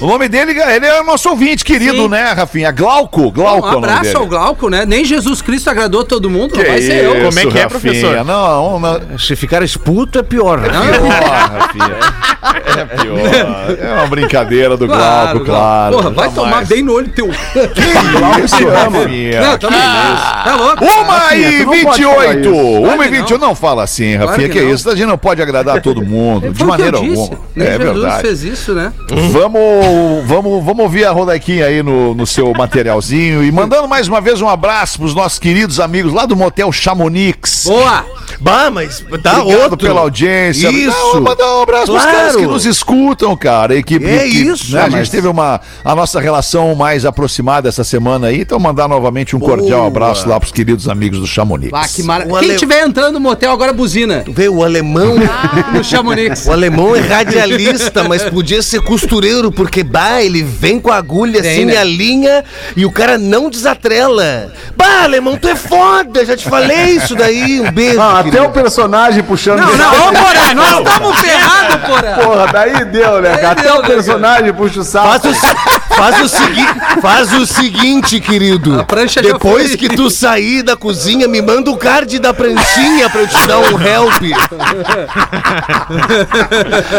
[0.00, 2.08] O nome dele, ele é o nosso ouvinte querido, Sim.
[2.08, 2.70] né, Rafinha?
[2.70, 3.30] Glauco.
[3.30, 4.16] Glauco Um é o nome abraço dele.
[4.16, 4.84] ao Glauco, né?
[4.86, 7.12] Nem Jesus Cristo agradou todo mundo, Que não vai ser eu.
[7.16, 7.68] isso, Como é que é, Rafinha?
[7.68, 8.24] professor?
[8.24, 9.18] Não, não.
[9.18, 10.58] Se ficar esputo é pior.
[10.60, 10.68] né?
[10.68, 11.96] Pior, Rafinha.
[12.78, 13.18] É pior.
[13.80, 15.96] É uma brincadeira do Glauco, claro.
[15.96, 16.34] Porra, vai Jamais.
[16.34, 17.26] tomar bem no olho teu.
[18.18, 18.98] Glauco se ama.
[19.40, 20.42] Não, tá.
[20.44, 20.84] Tá louco?
[20.84, 22.40] Uma Rafinha, e falar 28.
[22.48, 22.54] isso.
[22.54, 23.38] Uma Claro e que 28.
[23.40, 24.70] Não fala assim, Claro Rafinha, que que, não.
[24.74, 24.90] isso?
[24.90, 27.38] A gente não pode agradar todo mundo, de que maneira alguma.
[27.54, 28.22] Nem É Jesus verdade.
[28.22, 28.92] fez isso, né?
[29.32, 34.20] Vamos, vamos, vamos ouvir a Rodaiquinha aí no, no seu materialzinho e mandando mais uma
[34.20, 37.64] vez um abraço pros nossos queridos amigos lá do Motel Chamonix.
[37.66, 38.04] Boa!
[38.40, 39.76] Bah, mas tá Obrigado outro.
[39.78, 40.68] pela audiência.
[40.70, 41.20] Isso.
[41.20, 42.16] Mandar um abraço pros Claro.
[42.16, 43.74] caras que nos escutam, cara.
[43.74, 47.04] E que, É que- isso, né, A mas- gente teve uma, a nossa relação mais
[47.04, 48.40] aproximada essa semana aí.
[48.42, 49.86] Então, mandar novamente um cordial Boa.
[49.88, 51.72] abraço lá pros queridos amigos do Chamonix.
[51.74, 52.26] Ah, que mara...
[52.26, 54.24] Quem ale- tiver entrando no motel agora buzina.
[54.28, 55.14] Vê, o alemão.
[55.72, 56.46] No Chamonix.
[56.46, 61.40] O alemão é radialista, mas podia ser costureiro, porque bah, ele vem com a agulha
[61.40, 61.72] Vem, assim né?
[61.72, 62.44] e a linha
[62.76, 64.52] e o cara não desatrela.
[64.76, 67.60] Bah, alemão, tu é foda, já te falei isso daí.
[67.60, 67.98] Um beijo.
[68.00, 69.60] Ah, até o personagem puxando.
[69.60, 72.14] Não, não, ô Porã, nós estamos ferrados, Porã.
[72.22, 73.30] Porra, daí deu, né?
[73.30, 73.52] Daí cara?
[73.52, 75.08] Até deu, o né, personagem puxa o saco.
[75.08, 75.34] Faz o,
[75.96, 78.78] faz, o segui- faz o seguinte, querido.
[78.78, 83.08] A prancha já Depois que tu sair da cozinha, me manda o card da pranchinha
[83.08, 84.22] pra eu te dar um help.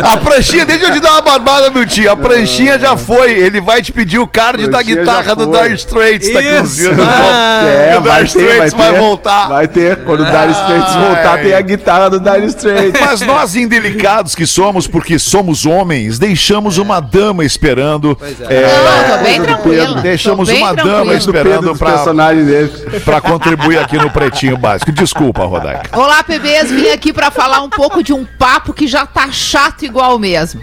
[0.03, 1.98] A pranchinha, deixa eu te dar uma barbada, meu tio.
[2.07, 3.31] A pranchinha já foi.
[3.31, 5.45] Ele vai te pedir o card da guitarra do.
[5.49, 7.01] Dire Straits, tá inclusive.
[7.01, 9.47] Ah, É, o Dire Straits vai, voltar.
[9.49, 9.97] Vai ter.
[10.03, 11.41] Quando o Dire Straits voltar, Ai.
[11.43, 12.99] tem a guitarra do Dire Straits.
[12.99, 18.17] Mas nós, indelicados que somos, porque somos homens, deixamos uma dama esperando.
[18.49, 19.39] é, Não, tô bem.
[19.63, 19.95] Pedro.
[20.01, 21.13] Deixamos bem uma dama tranquila.
[21.17, 22.99] esperando pra, personagens dele.
[23.03, 24.91] pra contribuir aqui no Pretinho Básico.
[24.91, 25.97] Desculpa, Rodaica.
[25.99, 29.83] Olá, PBs, vim aqui pra falar um pouco de um papo que já tá chato
[29.83, 30.61] igual mesmo.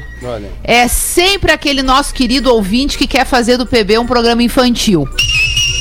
[0.65, 0.89] É
[1.27, 5.09] sempre aquele nosso querido ouvinte que quer fazer do PB um programa infantil.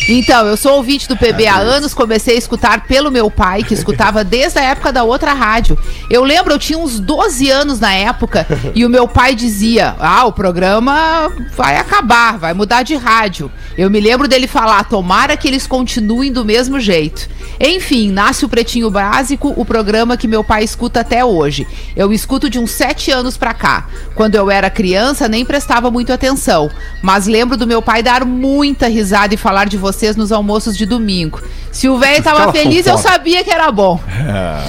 [0.07, 3.73] Então, eu sou ouvinte do PB há anos, comecei a escutar pelo meu pai, que
[3.73, 5.77] escutava desde a época da outra rádio.
[6.11, 10.25] Eu lembro, eu tinha uns 12 anos na época, e o meu pai dizia: Ah,
[10.25, 13.51] o programa vai acabar, vai mudar de rádio.
[13.75, 17.27] Eu me lembro dele falar: Tomara que eles continuem do mesmo jeito.
[17.59, 21.65] Enfim, nasce o Pretinho Básico, o programa que meu pai escuta até hoje.
[21.95, 23.87] Eu escuto de uns 7 anos pra cá.
[24.13, 26.69] Quando eu era criança, nem prestava muito atenção.
[27.01, 30.85] Mas lembro do meu pai dar muita risada e falar de vocês nos almoços de
[30.85, 31.41] domingo.
[31.71, 33.99] Se o velho tava Aquela feliz, eu sabia que era bom.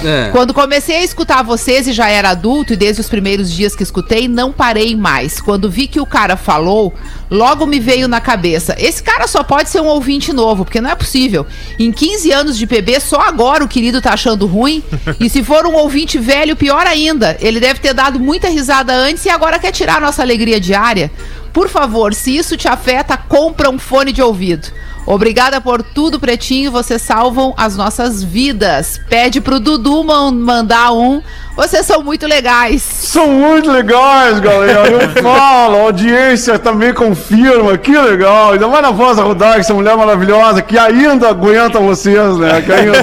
[0.03, 0.29] É.
[0.31, 3.83] Quando comecei a escutar vocês e já era adulto, e desde os primeiros dias que
[3.83, 5.39] escutei, não parei mais.
[5.39, 6.93] Quando vi que o cara falou,
[7.29, 10.89] logo me veio na cabeça: esse cara só pode ser um ouvinte novo, porque não
[10.89, 11.45] é possível.
[11.77, 14.83] Em 15 anos de PB, só agora o querido tá achando ruim.
[15.19, 17.37] E se for um ouvinte velho, pior ainda.
[17.39, 21.11] Ele deve ter dado muita risada antes e agora quer tirar nossa alegria diária.
[21.51, 24.67] Por favor, se isso te afeta, compra um fone de ouvido.
[25.07, 26.69] Obrigada por tudo, Pretinho.
[26.69, 28.99] Vocês salvam as nossas vidas.
[29.09, 31.21] Pede pro Dudu man- mandar um.
[31.55, 32.83] Vocês são muito legais.
[32.83, 34.87] São muito legais, galera.
[34.91, 37.75] Eu falo, a audiência também confirma.
[37.79, 38.51] Que legal.
[38.51, 42.61] Ainda mais na voz da Rodar, essa mulher maravilhosa que ainda aguenta vocês, né?
[42.61, 42.97] Que ainda.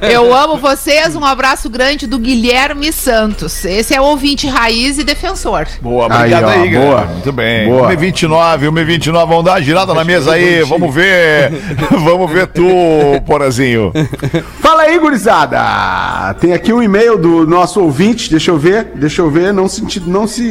[0.10, 1.14] Eu amo vocês.
[1.14, 3.64] Um abraço grande do Guilherme Santos.
[3.64, 5.66] Esse é o ouvinte raiz e defensor.
[5.82, 7.00] Boa, Aí, obrigado ó, aí, boa.
[7.04, 7.68] Muito bem.
[7.68, 7.90] Boa.
[7.90, 11.52] 1h29, 1h29, vamos dar uma girada na mesa aí, vamos ver.
[12.04, 12.62] Vamos ver tu,
[13.26, 13.92] Porazinho.
[14.60, 16.34] Fala aí, gurizada!
[16.40, 20.00] Tem aqui um e-mail do nosso ouvinte, deixa eu ver, deixa eu ver, não se...
[20.06, 20.42] Não, se,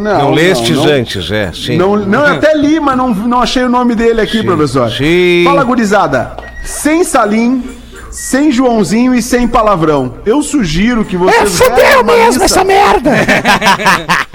[0.00, 0.84] não, Não lestes não.
[0.84, 1.76] antes, é, sim.
[1.76, 4.90] Não, não, eu até li, mas não, não achei o nome dele aqui, professor.
[4.90, 5.42] sim.
[5.44, 6.36] Fala, gurizada.
[6.64, 7.62] Sem Salim,
[8.10, 10.16] sem Joãozinho e sem palavrão.
[10.26, 11.58] Eu sugiro que vocês.
[11.58, 13.10] fudeu mesmo essa merda!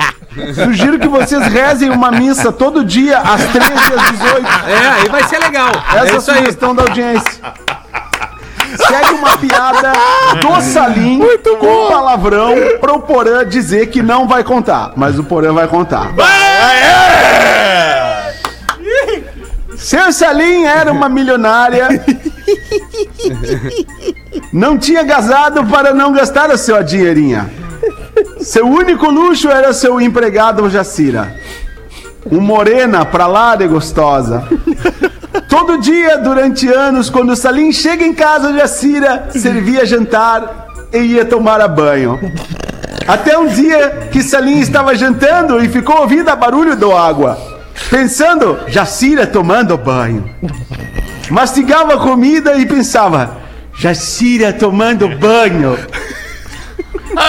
[0.53, 4.47] Sugiro que vocês rezem uma missa todo dia, às 13 e às 18.
[4.67, 5.71] É, aí vai ser legal.
[5.89, 6.21] Essa é é a aí.
[6.21, 7.41] sugestão da audiência.
[8.77, 9.93] Segue uma piada
[10.41, 11.21] do Salim
[11.59, 14.91] com palavrão pro Porã dizer que não vai contar.
[14.97, 16.11] Mas o Porã vai contar.
[19.77, 21.87] Seu Salim era uma milionária.
[24.51, 27.49] Não tinha casado para não gastar a sua dinheirinha.
[28.39, 31.35] Seu único luxo era seu empregado Jacira.
[32.31, 34.47] Um morena pra lá de gostosa.
[35.49, 41.25] Todo dia, durante anos, quando o Salim chega em casa Jacira, servia jantar e ia
[41.25, 42.19] tomar a banho.
[43.07, 47.37] Até um dia que Salim estava jantando e ficou ouvindo o barulho da água.
[47.89, 50.29] Pensando, Jacira tomando banho.
[51.29, 53.37] Mastigava a comida e pensava,
[53.77, 55.77] Jacira tomando banho.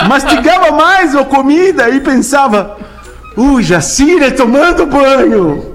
[0.08, 2.76] Mastigava mais a comida e pensava,
[3.36, 5.74] uh, Jacira tomando banho.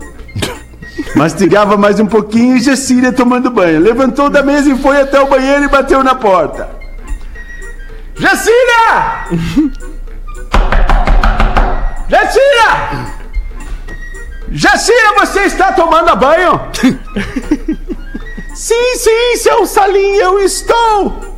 [1.16, 3.80] Mastigava mais um pouquinho e Jacira tomando banho.
[3.80, 6.70] Levantou da mesa e foi até o banheiro e bateu na porta.
[8.16, 9.28] Jacira!
[12.10, 13.22] Jacira!
[14.52, 16.60] Jacira, você está tomando banho?
[18.54, 21.31] sim, sim, seu Salim, eu estou.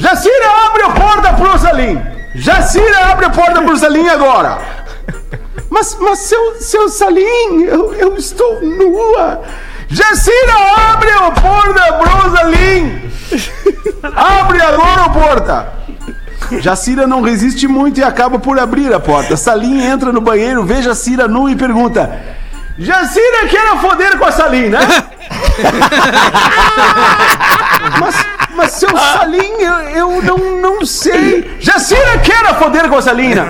[0.00, 2.02] Jacira, abre a porta pro Salim.
[2.34, 4.58] Jacira, abre a porta pro Salim agora.
[5.68, 9.42] Mas, mas seu, seu Salim, eu, eu estou nua.
[9.88, 10.54] Jacira,
[10.90, 13.10] abre a porta pro Salim.
[14.16, 15.68] Abre agora a porta.
[16.60, 19.36] Jacira não resiste muito e acaba por abrir a porta.
[19.36, 22.18] Salim entra no banheiro, vê Jacira nua e pergunta:
[22.78, 24.78] Jacira quer foder com a Salim, né?
[28.00, 28.16] mas,
[28.54, 31.56] mas seu Salim, eu, eu não, não sei.
[31.60, 33.48] Jacira quer foder com a Salina.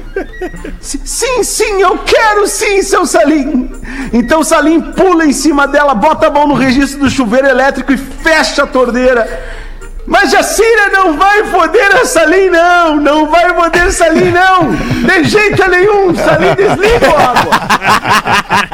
[0.80, 3.70] sim, sim, eu quero sim, seu Salim.
[4.12, 7.96] Então Salim pula em cima dela, bota a mão no registro do chuveiro elétrico e
[7.96, 9.61] fecha a torneira.
[10.04, 12.96] Mas Jacira não vai foder a Salim, não!
[12.96, 14.72] Não vai foder Salim, não!
[14.72, 16.14] De jeito nenhum!
[16.14, 17.52] Salim desliga a água!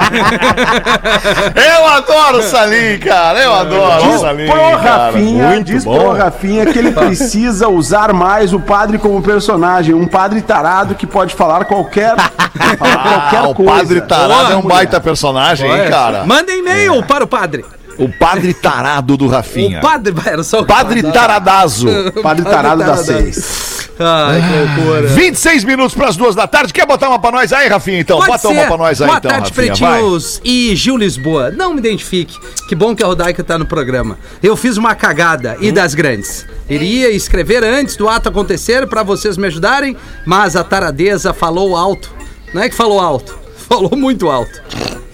[1.78, 3.40] Eu adoro o Salim, cara.
[3.40, 4.46] Eu adoro o Salim.
[4.46, 5.06] pro cara.
[5.06, 5.98] Rafinha, Muito diz bom.
[5.98, 9.94] pro Rafinha que ele precisa usar mais o padre como personagem.
[9.94, 12.14] Um padre tarado que pode falar qualquer,
[12.78, 13.72] falar qualquer Ah, o coisa.
[13.72, 16.24] padre tarado é um Boa, baita personagem, hein, cara?
[16.24, 17.64] Manda e-mail para o padre.
[17.98, 19.78] O padre tarado do Rafinha.
[19.78, 21.86] O padre, era só o Padre Taradazo.
[22.22, 23.88] Padre tarado da seis.
[23.98, 25.08] Ai, que loucura.
[25.08, 26.72] 26 minutos para as duas da tarde.
[26.72, 27.98] Quer botar uma pra nós aí, Rafinha?
[27.98, 28.54] Então, Pode bota ser.
[28.54, 29.74] uma pra nós aí, Boa então, tarde, Rafinha.
[29.74, 29.90] Vai.
[29.98, 31.50] pretinhos e Gil Lisboa.
[31.50, 32.36] Não me identifique.
[32.68, 34.16] Que bom que a Rodaica tá no programa.
[34.40, 35.64] Eu fiz uma cagada Hum?
[35.64, 36.46] e das grandes.
[36.70, 42.12] Iria escrever antes do ato acontecer pra vocês me ajudarem, mas a taradeza falou alto.
[42.54, 43.36] Não é que falou alto,
[43.68, 44.60] falou muito alto.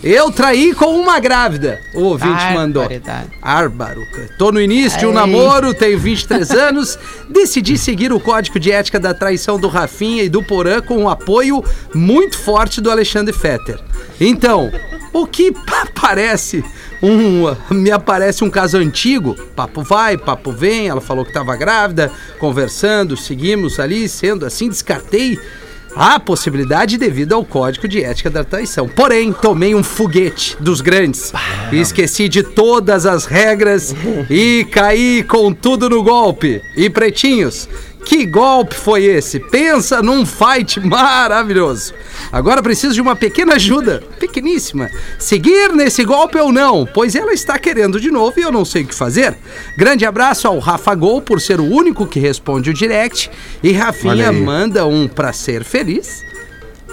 [0.02, 1.80] Eu traí com uma grávida.
[1.94, 2.82] O ouvinte mandou.
[3.40, 4.02] Árbaro.
[4.38, 6.98] Tô no início de um namoro, tenho 23 anos.
[7.30, 11.08] Decidi seguir o código de ética da traição do Rafinha e do Porã com um
[11.08, 11.64] apoio
[11.94, 13.80] muito forte do Alexandre Fetter.
[14.20, 14.70] Então,
[15.10, 16.62] o que pa- parece
[17.02, 17.44] um.
[17.74, 19.34] Me aparece um caso antigo.
[19.56, 20.86] Papo vai, papo vem.
[20.88, 25.38] Ela falou que estava grávida, conversando, seguimos ali, sendo assim, descartei.
[25.96, 28.88] A possibilidade devido ao código de ética da traição.
[28.88, 31.32] Porém, tomei um foguete dos grandes.
[31.70, 33.94] E esqueci de todas as regras
[34.28, 36.60] e caí com tudo no golpe.
[36.76, 37.68] E pretinhos,
[38.04, 39.40] que golpe foi esse?
[39.40, 41.94] Pensa num fight maravilhoso.
[42.30, 44.90] Agora preciso de uma pequena ajuda, pequeníssima.
[45.18, 48.82] Seguir nesse golpe ou não, pois ela está querendo de novo e eu não sei
[48.82, 49.36] o que fazer.
[49.76, 53.30] Grande abraço ao Rafa Gol por ser o único que responde o direct.
[53.62, 56.22] E Rafinha manda um pra ser feliz.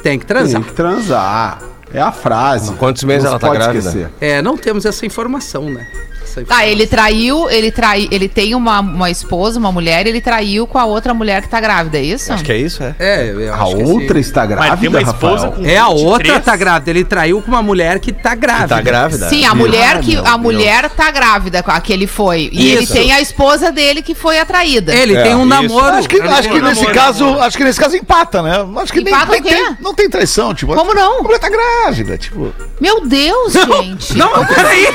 [0.02, 0.62] Tem que transar.
[0.62, 1.62] Tem que transar.
[1.94, 2.74] É a frase.
[2.76, 3.88] Quantos meses Não ela tá pode grávida?
[3.90, 4.10] esquecer.
[4.22, 5.86] É, não temos essa informação, né?
[6.32, 10.66] Essa Tá, ele traiu, ele trai, ele tem uma, uma esposa, uma mulher, ele traiu
[10.66, 12.32] com a outra mulher que tá grávida, é isso?
[12.32, 12.96] Acho que é isso, é.
[13.00, 14.20] É, eu A acho que outra sim.
[14.20, 15.52] está grávida, Mas tem uma esposa Rafael?
[15.64, 16.08] com É, a 23?
[16.12, 16.90] outra tá grávida.
[16.92, 18.68] Ele traiu com uma mulher que tá grávida.
[18.76, 19.30] Tá grávida?
[19.30, 22.50] Sim, a mulher que meu a mulher tá grávida com a que ele foi.
[22.52, 22.94] E ele Isso.
[22.94, 24.94] tem a esposa dele que foi a traída.
[24.94, 25.48] Ele É, tem um isso.
[25.48, 25.94] namoro.
[25.96, 26.94] Acho que, Ele acho que um nesse namoro.
[27.00, 28.54] caso, acho que nesse caso empata, né?
[28.78, 29.50] Acho que Empata nem o quê?
[29.50, 30.74] tem, não tem traição, tipo.
[30.76, 31.20] Como não?
[31.20, 32.54] A mulher tá grávida, tipo.
[32.82, 34.18] Meu Deus, gente.
[34.18, 34.88] Não, peraí!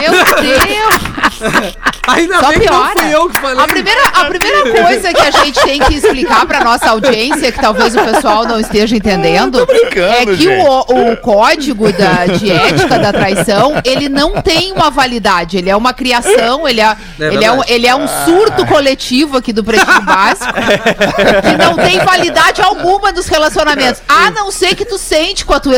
[0.00, 0.12] Meu
[0.42, 1.86] Deus.
[2.08, 3.00] Ainda Só bem que não piora.
[3.00, 3.64] fui eu que falei.
[3.64, 7.60] A primeira, a primeira coisa que a gente tem que explicar pra nossa audiência, que
[7.60, 13.12] talvez o pessoal não esteja entendendo, é que o, o código da, de ética da
[13.12, 15.58] traição, ele não tem uma validade.
[15.58, 19.52] Ele é uma criação, ele é, ele é, um, ele é um surto coletivo aqui
[19.52, 24.00] do Pretinho Básico, que não tem validade alguma dos relacionamentos.
[24.08, 25.76] A não ser que tu sente com a tua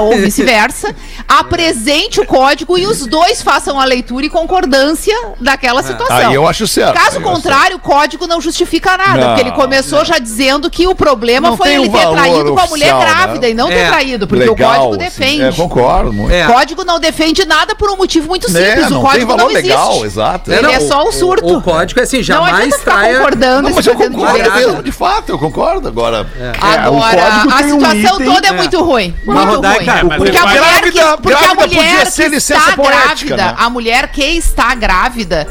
[0.00, 0.94] ou vice-versa,
[1.28, 6.16] apresente o código e os dois façam a leitura e concordância daquela situação.
[6.16, 6.94] Aí eu acho certo.
[6.94, 10.94] Caso contrário, o código não justifica nada, Não, porque ele começou já dizendo que o
[10.94, 13.50] problema Não foi ele ter traído com a mulher oficial, grávida né?
[13.50, 14.98] e não ter É, traído, porque o Legal, código assim.
[14.98, 15.42] defende.
[15.44, 16.32] É, concordo muito.
[16.34, 16.46] É.
[16.48, 18.84] O código não defende nada por um motivo muito simples.
[18.84, 19.68] É, o não código tem valor não existe.
[19.68, 20.52] legal, exato.
[20.52, 21.46] Ele não, é só um o- surto.
[21.56, 23.16] O, código é assim, não jamais traia...
[23.18, 25.88] concordando Não, mas eu concordo mesmo, de fato, eu concordo.
[25.88, 26.26] Agora,
[26.60, 28.52] Agora, o código a um situação item- toda é É.
[28.52, 29.14] muito ruim.
[29.24, 30.16] Mas, Rodaica, ruim.
[30.18, 33.36] Porque a mulher que, grávida- porque a grávida mulher podia que ser licença está poética,
[33.36, 33.54] grávida, né?
[33.58, 35.48] a mulher que está grávida,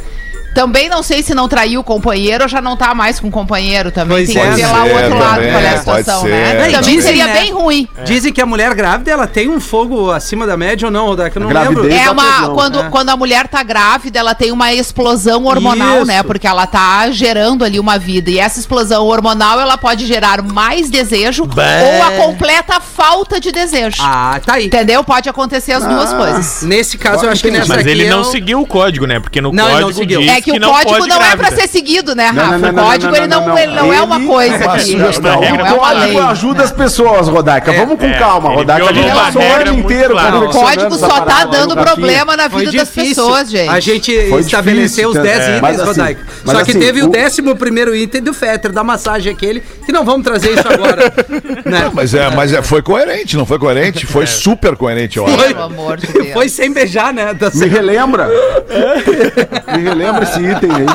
[0.60, 3.32] também não sei se não traiu o companheiro ou já não tá mais com o
[3.32, 4.18] companheiro também.
[4.18, 4.68] Pois Tem é, que ver né?
[4.68, 6.54] lá o É, outro lado também, qual é a situação, ser, né?
[6.56, 6.72] também.
[6.74, 7.34] Também seria né?
[7.34, 7.88] bem ruim.
[8.04, 11.40] Dizem que a mulher grávida, ela tem um fogo acima da média ou não, Rodaica?
[11.40, 11.90] Eu não lembro.
[11.90, 12.24] É uma.
[12.24, 12.90] tesão, Quando, né?
[12.92, 16.08] quando a mulher tá grávida, ela tem uma explosão hormonal, Isso.
[16.08, 16.24] né?
[16.24, 18.30] Porque ela tá gerando ali uma vida.
[18.30, 24.02] E essa explosão hormonal, ela pode gerar mais desejo ou a completa falta de desejo.
[24.02, 24.66] Ah, tá aí.
[24.66, 25.06] Entendeu?
[25.06, 26.64] Pode acontecer as duas coisas.
[26.64, 29.22] Nesse caso, eu acho que nessa Mas aqui ele é não seguiu o código, né?
[29.22, 30.20] Porque no Não, ele não código seguiu.
[30.20, 31.62] diz É que, o não código pode não é pra grávida.
[31.62, 32.58] ser seguido, né, Não, Rafa?
[32.58, 33.58] não, não, o não, código não, ele não, não, não.
[33.58, 34.92] ele não é uma coisa é aqui.
[34.92, 35.42] sugestão.
[35.42, 36.02] Não, O não é uma lei.
[36.14, 37.72] código ajuda as pessoas, Rodaica.
[37.72, 38.90] É, Vamos com é, calma, ele Rodaica.
[38.90, 40.16] A gente passou o ano inteiro.
[40.18, 43.70] O código só tá dando problema na Foi vida das pessoas, gente.
[43.70, 45.58] A gente Foi estabeleceu os 10 é.
[45.58, 46.22] itens, Rodaica.
[46.46, 49.92] Só que assim, teve o o- 11 primeiro item do Fetter, da massagem aquele, que
[49.92, 51.12] não vamos trazer isso agora.
[51.66, 51.92] né?
[51.94, 54.06] Mas, é, mas é, foi coerente, não foi coerente?
[54.06, 56.34] Foi super coerente, de Deus.
[56.34, 57.34] Foi sem beijar, né?
[57.34, 58.30] Da Me relembra.
[59.76, 60.86] Me relembra esse item aí.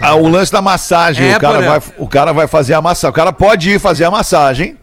[0.00, 3.10] Ah, o lance da massagem, É, o, cara vai, o cara vai fazer a massagem.
[3.10, 4.76] O cara pode ir fazer a massagem.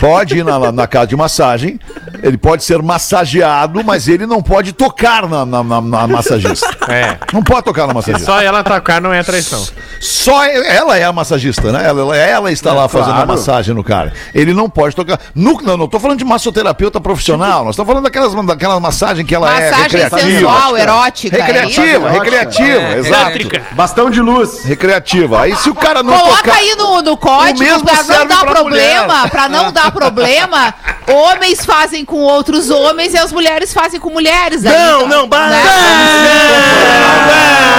[0.00, 1.78] Pode ir na, na casa de massagem.
[2.22, 6.66] Ele pode ser massageado, mas ele não pode tocar na, na, na- na massagista.
[6.88, 7.16] É.
[7.32, 8.26] Não pode tocar na massagista.
[8.26, 9.64] Só ela atacar não é traição.
[10.00, 11.86] Só ela é a massagista, né?
[11.86, 13.28] Ela, ela está lá fazendo a claro.
[13.28, 14.12] massagem no cara.
[14.34, 15.18] Ele não pode tocar.
[15.34, 17.64] No, não, não tô falando de massoterapeuta profissional.
[17.64, 20.20] Nós estamos falando daquelas, daquela massagem que ela é Massagem recreativa.
[20.20, 21.36] sensual, erótica.
[21.36, 22.20] é Recreativa, isso?
[22.20, 23.22] recreativa, É, exato.
[23.30, 23.62] Elétrica.
[23.72, 24.64] Bastão de luz.
[24.64, 25.40] Recreativa.
[25.42, 26.56] Aí se o cara não Coloca tocar.
[26.56, 29.30] aí no, no código mesmo pra não dar problema, mulher.
[29.30, 30.74] pra não dar problema.
[31.06, 34.64] Homens fazem com outros homens e as mulheres fazem com mulheres.
[34.64, 35.62] Aí, Não, não, bah, né?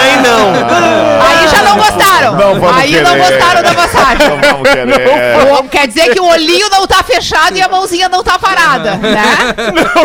[0.01, 0.53] Aí não.
[1.25, 2.31] Aí já não gostaram.
[2.35, 3.31] Não vamos aí não querer.
[3.37, 4.29] gostaram da massagem.
[4.29, 5.05] Não vamos querer.
[5.55, 8.95] O- Quer dizer que o olhinho não tá fechado e a mãozinha não tá parada,
[8.95, 9.53] né?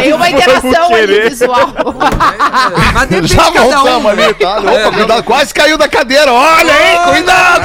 [0.01, 1.69] Tem uma interação ali visual.
[2.95, 4.09] Mas depende Já cada voltamos um.
[4.09, 4.59] ali, tá?
[4.59, 6.33] Opa, cuidado, quase caiu da cadeira.
[6.33, 7.65] Olha aí, cuidado.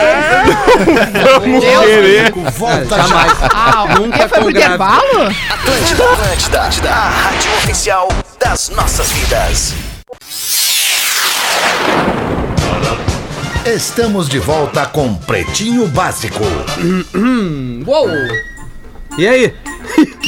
[1.41, 2.53] Deus.
[2.57, 3.31] Volta É, Jamais.
[3.53, 4.59] Ah, Nunca foi pro grávida.
[4.59, 5.35] intervalo?
[5.49, 8.07] Atlântida, Atlântida, Atlântida, a rádio oficial
[8.39, 9.73] das nossas vidas.
[13.65, 16.43] Estamos de volta com Pretinho Básico.
[17.85, 18.09] Uou!
[19.17, 19.53] E aí?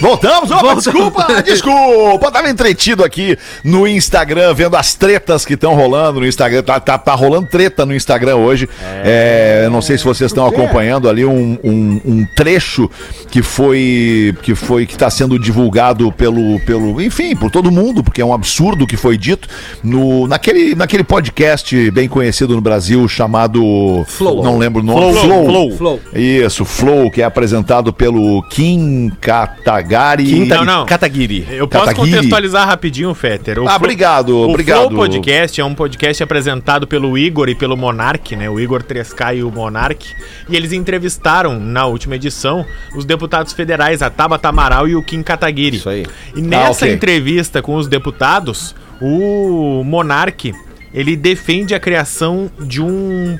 [0.00, 0.50] Voltamos?
[0.50, 2.32] Opa, desculpa, desculpa.
[2.32, 6.62] Tava entretido aqui no Instagram, vendo as tretas que estão rolando no Instagram.
[6.62, 8.68] Tá, tá, tá rolando treta no Instagram hoje.
[9.04, 12.90] É, eu não sei se vocês estão acompanhando ali um, um, um trecho
[13.30, 18.22] que foi que foi que está sendo divulgado pelo, pelo, enfim, por todo mundo, porque
[18.22, 19.48] é um absurdo o que foi dito
[19.82, 24.42] no naquele, naquele podcast bem conhecido no Brasil chamado Flow.
[24.42, 25.12] Não lembro o nome.
[25.20, 25.76] Flow, Flow.
[25.76, 26.00] Flow.
[26.14, 30.24] Isso, Flow, que é apresentado pelo Kim Katagari.
[30.24, 30.86] Quinta- Não, não.
[30.86, 31.46] Kataguiri.
[31.50, 33.58] Eu posso contextualizar rapidinho, Fetter.
[33.58, 34.88] O Ah, obrigado, o obrigado.
[34.88, 38.48] Flow Podcast é um podcast apresentado pelo Igor e pelo Monark, né?
[38.48, 40.06] O Igor 3K e o Monark.
[40.48, 42.64] E eles entrevistaram, na última edição,
[42.96, 45.76] os deputados federais, a Tabata Amaral e o Kim Kataguiri.
[45.76, 46.06] Isso aí.
[46.34, 46.94] E nessa ok.
[46.94, 50.52] entrevista com os deputados, o Monark,
[50.94, 53.38] ele defende a criação de um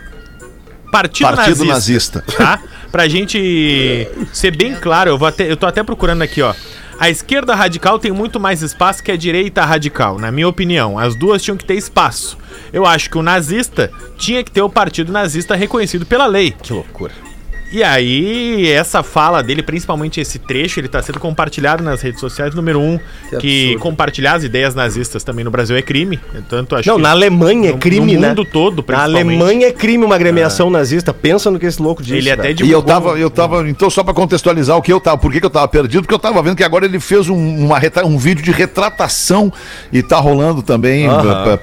[0.92, 2.24] partido, Partido nazista nazista.
[2.36, 2.60] tá?
[2.90, 6.54] Pra gente ser bem claro, eu, vou até, eu tô até procurando aqui, ó.
[6.98, 10.98] A esquerda radical tem muito mais espaço que a direita radical, na minha opinião.
[10.98, 12.36] As duas tinham que ter espaço.
[12.72, 16.54] Eu acho que o nazista tinha que ter o partido nazista reconhecido pela lei.
[16.62, 17.29] Que loucura.
[17.72, 22.52] E aí, essa fala dele, principalmente esse trecho, ele tá sendo compartilhado nas redes sociais.
[22.54, 22.98] Número um,
[23.38, 26.18] que, compartilhar as ideias nazistas também no Brasil é crime.
[26.48, 28.28] Tanto acho Não, que na Alemanha é no- crime, no né?
[28.30, 29.20] mundo todo, Na principalmente.
[29.40, 31.14] Alemanha é crime uma agremiação nazista.
[31.14, 32.16] Pensa no que esse louco disse.
[32.18, 32.66] Ele até velho.
[32.66, 35.30] E eu divulgou tava, eu tava, então só pra contextualizar o que eu tava, por
[35.32, 37.80] que que eu tava perdido, porque eu tava vendo que agora ele fez um, uma
[38.04, 39.52] um vídeo de retratação
[39.92, 41.06] e tá rolando também,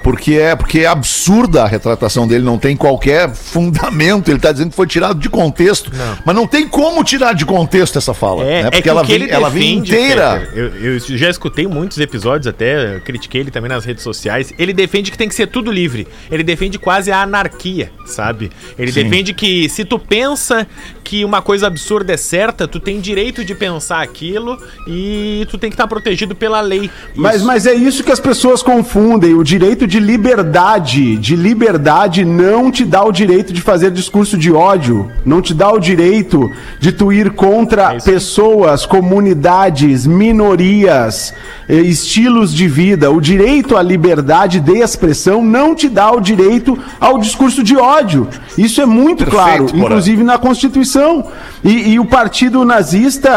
[0.02, 4.70] porque é, porque é absurda a retratação dele, não tem qualquer fundamento, ele tá dizendo
[4.70, 5.90] que foi tirado de contexto,
[6.24, 8.58] mas não tem como tirar de contexto essa fala, É, né?
[8.60, 10.48] é Porque que ela vem, ele ela vem defende, inteira.
[10.54, 14.52] Eu, eu já escutei muitos episódios até, eu critiquei ele também nas redes sociais.
[14.58, 16.06] Ele defende que tem que ser tudo livre.
[16.30, 18.50] Ele defende quase a anarquia, sabe?
[18.78, 20.66] Ele defende que se tu pensa
[21.04, 25.70] que uma coisa absurda é certa, tu tem direito de pensar aquilo e tu tem
[25.70, 26.90] que estar protegido pela lei.
[27.14, 27.46] Mas, Isso.
[27.46, 29.34] mas é isso que as pessoas confundem.
[29.34, 34.52] O direito de liberdade, de liberdade não te dá o direito de fazer discurso de
[34.52, 41.32] ódio, não te dá o direito de tu ir contra É pessoas, comunidades, minorias,
[41.68, 43.10] eh, estilos de vida.
[43.10, 48.28] O direito à liberdade de expressão não te dá o direito ao discurso de ódio.
[48.56, 49.78] Isso é muito Perfeito, claro, Porã.
[49.78, 51.24] inclusive na Constituição.
[51.64, 53.30] E, e o Partido Nazista,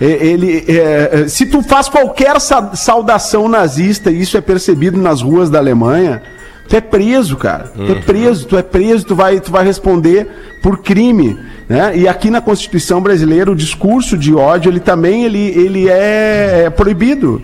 [0.00, 5.22] eh, ele, eh, se tu faz qualquer sa- saudação nazista, e isso é percebido nas
[5.22, 6.22] ruas da Alemanha,
[6.68, 7.64] tu é preso, cara.
[7.74, 10.26] Tu é preso, tu é preso, tu vai, tu vai responder
[10.62, 11.38] por crime.
[11.68, 11.96] Né?
[11.96, 16.70] E aqui na Constituição brasileira, o discurso de ódio, ele também ele, ele é, é
[16.70, 17.40] proibido.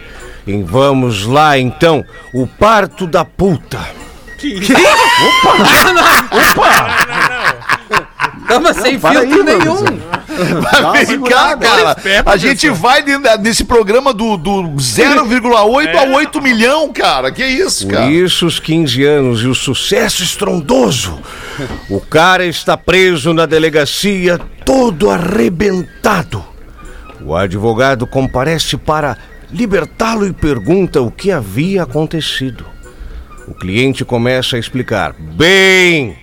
[0.48, 2.04] E vamos lá, então.
[2.34, 3.80] O parto da puta.
[8.48, 9.76] Tava sem para aí, filtro nenhum.
[9.84, 10.06] professor.
[10.72, 11.58] Dá uma Vem cá, segurada.
[11.66, 11.96] cara.
[12.26, 17.32] A gente vai de- nesse programa do, do 0,8 a 8 milhão, cara.
[17.32, 18.12] Que isso, Por cara?
[18.12, 21.20] isso os 15 anos e o sucesso estrondoso.
[21.90, 26.44] O cara está preso na delegacia todo arrebentado.
[27.22, 29.18] O advogado comparece para
[29.56, 32.66] libertá-lo e pergunta o que havia acontecido.
[33.48, 36.18] O cliente começa a explicar: Bem,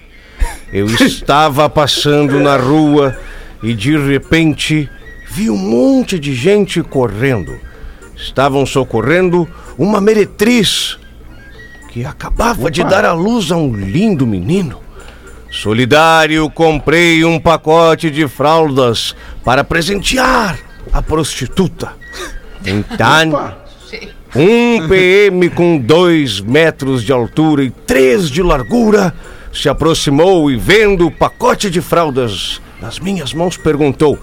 [0.73, 3.17] eu estava passando na rua
[3.63, 4.89] e de repente
[5.31, 7.59] vi um monte de gente correndo.
[8.15, 10.99] Estavam socorrendo uma meretriz
[11.91, 14.81] que acabava de dar à luz a um lindo menino.
[15.51, 19.15] Solidário, comprei um pacote de fraldas
[19.45, 20.59] para presentear
[20.93, 22.02] a prostituta.
[22.65, 23.55] Então,
[24.35, 29.15] um PM com dois metros de altura e três de largura
[29.53, 34.19] se aproximou e, vendo o pacote de fraldas nas minhas mãos, perguntou: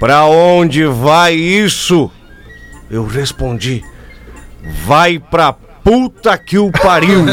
[0.00, 2.10] Pra onde vai isso?
[2.90, 3.82] Eu respondi:
[4.86, 7.24] Vai pra puta que o pariu.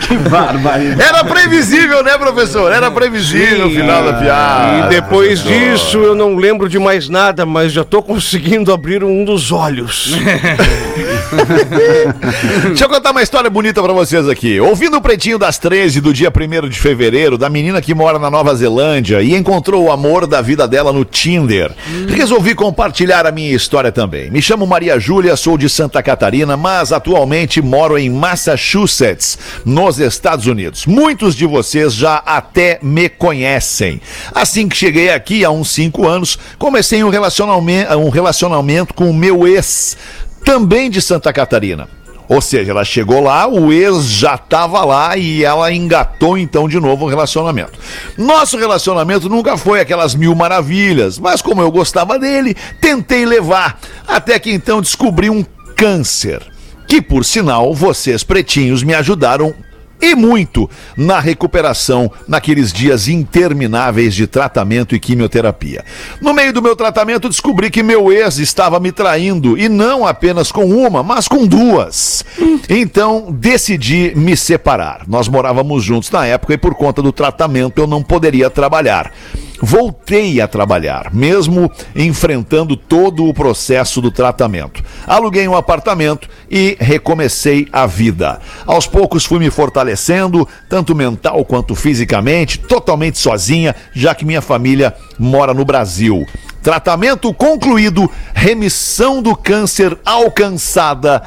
[0.00, 1.02] Que barbaridade.
[1.02, 2.72] Era previsível, né, professor?
[2.72, 4.86] Era previsível o final da piada.
[4.86, 9.24] E depois disso eu não lembro de mais nada, mas já tô conseguindo abrir um
[9.24, 10.14] dos olhos.
[12.68, 14.60] Deixa eu contar uma história bonita pra vocês aqui.
[14.60, 18.30] Ouvindo o Pretinho das 13 do dia 1 de fevereiro, da menina que mora na
[18.30, 21.72] Nova Zelândia e encontrou o amor da vida dela no Tinder,
[22.08, 24.30] resolvi compartilhar a minha história também.
[24.30, 30.46] Me chamo Maria Júlia, sou de Santa Catarina, mas atualmente moro em Massachusetts, nos Estados
[30.46, 30.86] Unidos.
[30.86, 34.00] Muitos de vocês já até me conhecem.
[34.34, 39.14] Assim que cheguei aqui há uns 5 anos, comecei um relacionamento, um relacionamento com o
[39.14, 39.96] meu ex,
[40.44, 41.88] também de Santa Catarina.
[42.30, 46.78] Ou seja, ela chegou lá, o ex já estava lá e ela engatou então de
[46.78, 47.72] novo o relacionamento.
[48.16, 53.80] Nosso relacionamento nunca foi aquelas mil maravilhas, mas como eu gostava dele, tentei levar.
[54.06, 56.40] Até que então descobri um câncer.
[56.86, 59.52] Que por sinal, vocês pretinhos me ajudaram
[60.00, 65.84] e muito na recuperação naqueles dias intermináveis de tratamento e quimioterapia.
[66.20, 70.50] No meio do meu tratamento, descobri que meu ex estava me traindo e não apenas
[70.50, 72.24] com uma, mas com duas.
[72.68, 75.02] Então decidi me separar.
[75.06, 79.12] Nós morávamos juntos na época e por conta do tratamento eu não poderia trabalhar.
[79.60, 84.82] Voltei a trabalhar, mesmo enfrentando todo o processo do tratamento.
[85.06, 88.40] Aluguei um apartamento e recomecei a vida.
[88.66, 94.94] Aos poucos fui me fortalecendo, tanto mental quanto fisicamente, totalmente sozinha, já que minha família
[95.18, 96.26] mora no Brasil.
[96.62, 101.22] Tratamento concluído, remissão do câncer alcançada.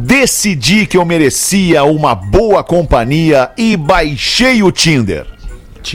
[0.00, 5.35] Decidi que eu merecia uma boa companhia e baixei o Tinder.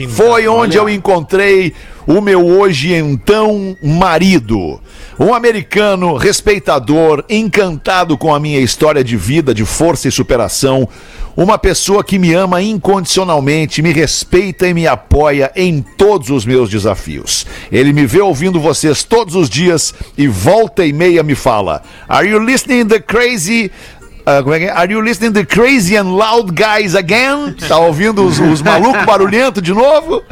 [0.08, 1.74] Foi onde eu encontrei
[2.06, 4.80] o meu hoje então marido.
[5.20, 10.88] Um americano respeitador, encantado com a minha história de vida, de força e superação.
[11.36, 16.68] Uma pessoa que me ama incondicionalmente, me respeita e me apoia em todos os meus
[16.68, 17.46] desafios.
[17.70, 22.26] Ele me vê ouvindo vocês todos os dias e volta e meia me fala: Are
[22.26, 23.70] you listening the crazy
[24.24, 24.70] ah, como é que é?
[24.70, 27.54] Are you listening to crazy and loud guys again?
[27.68, 30.22] Tá ouvindo os, os malucos barulhentos de novo?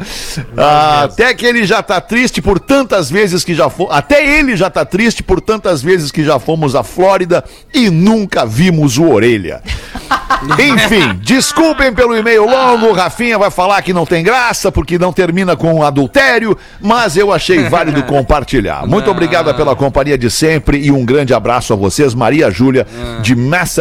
[0.57, 3.93] Ah, até que ele já tá triste por tantas vezes que já fomos.
[3.93, 8.45] Até ele já tá triste por tantas vezes que já fomos à Flórida e nunca
[8.45, 9.61] vimos o orelha.
[10.57, 12.87] Enfim, desculpem pelo e-mail longo.
[12.87, 17.31] O Rafinha vai falar que não tem graça porque não termina com adultério, mas eu
[17.31, 18.87] achei válido compartilhar.
[18.87, 22.15] Muito obrigada pela companhia de sempre e um grande abraço a vocês.
[22.15, 22.87] Maria Júlia,
[23.21, 23.80] de Massachusetts,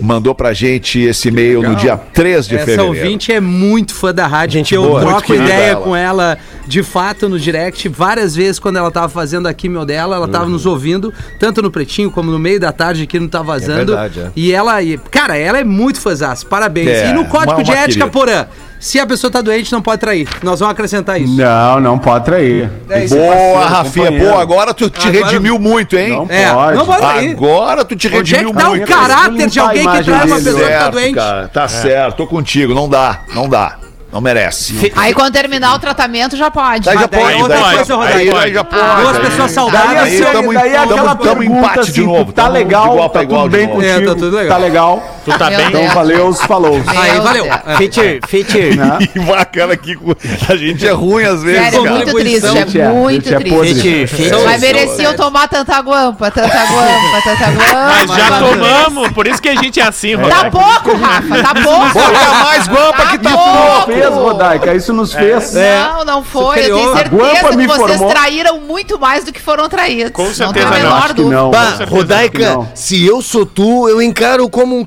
[0.00, 2.88] mandou pra gente esse e-mail no dia 3 de Essa fevereiro.
[3.02, 4.54] ouvinte é muito fã da rádio.
[4.58, 5.00] Gente eu boa.
[5.00, 5.80] Troco ideia ela.
[5.80, 7.88] com ela de fato no direct.
[7.88, 11.70] Várias vezes quando ela tava fazendo a quimio dela, ela tava nos ouvindo, tanto no
[11.70, 13.92] Pretinho como no meio da tarde aqui no Tá Vazando.
[13.92, 14.30] verdade, é.
[14.36, 14.74] E ela,
[15.10, 16.44] cara, ela é muito fãzaça.
[16.46, 16.88] Parabéns.
[16.88, 18.06] É, e no código uma- de uma ética, querida.
[18.10, 18.46] Porã,
[18.78, 20.28] se a pessoa tá doente, não pode trair.
[20.42, 21.34] Nós vamos acrescentar isso.
[21.34, 22.70] Não, não pode trair.
[22.90, 23.14] É isso.
[23.16, 24.12] Boa, parceiro, Rafinha.
[24.32, 26.10] Pô, agora tu te Agora- redimiu muito, hein?
[26.10, 26.76] Não É, pode.
[26.78, 27.30] não pode trair.
[27.32, 28.86] Agora tu te Onde é redimiu que tá o muito.
[28.86, 31.14] caráter de a alguém que traz uma pessoa que tá certo, doente?
[31.14, 31.48] cara.
[31.48, 32.74] Tá certo, tô contigo.
[32.74, 33.76] Não dá, não dá.
[34.12, 34.92] Não merece.
[34.96, 36.86] Aí quando terminar o tratamento já pode.
[36.86, 37.98] Daí já daí pode, é outra daí, coisa, aí,
[38.30, 38.38] Rodaica.
[38.38, 39.00] aí já pode.
[39.02, 39.98] Duas aí- pessoas Daí, saudáveis.
[40.02, 43.42] Aí daí é tamo em pergunta empate de assim, novo, Tá de legal, tá tudo
[43.42, 43.80] de bem novo.
[43.80, 44.02] contigo.
[44.02, 45.02] É, tá tudo legal.
[45.26, 45.32] Tá.
[45.32, 45.70] Tu tá Meu bem?
[45.70, 45.82] Deus.
[45.84, 46.82] Então valeu, falou.
[46.86, 47.46] Aí, valeu.
[47.46, 47.76] É.
[47.76, 48.76] Feature, feature.
[48.76, 48.98] Né?
[49.16, 49.94] E bacana aqui.
[49.96, 50.14] com-
[50.48, 51.94] A gente é ruim às vezes, Sério, é cara.
[51.96, 54.06] muito triste, é é, muito é triste.
[54.06, 54.44] Feature.
[54.44, 58.06] Mas mereciam tomar tanta guampa, tanta guampa, tanta guampa.
[58.06, 60.50] Mas já tomamos, por isso que a gente é assim, Tá Rodaica.
[60.50, 61.92] pouco, Rafa, tá pouco.
[61.92, 63.92] Bota mais guampa que tá pouco.
[63.92, 65.52] Fez, Rodaica, isso nos fez.
[65.54, 66.58] Não, não foi.
[66.60, 70.12] Eu tenho certeza que vocês traíram muito mais do que foram traídos.
[70.12, 71.50] Com não certeza não.
[71.50, 71.84] que.
[71.88, 74.84] Rodaica, se eu sou tu, eu encaro como um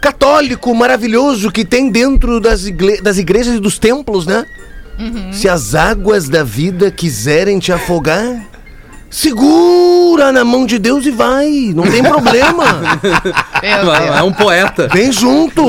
[0.00, 4.44] católico maravilhoso que tem dentro das, igle- das igrejas e dos templos, né?
[5.32, 8.46] Se as águas da vida quiserem te afogar,
[9.14, 12.64] segura na mão de Deus e vai, não tem problema.
[13.64, 14.88] É um poeta.
[14.88, 15.62] Vem junto.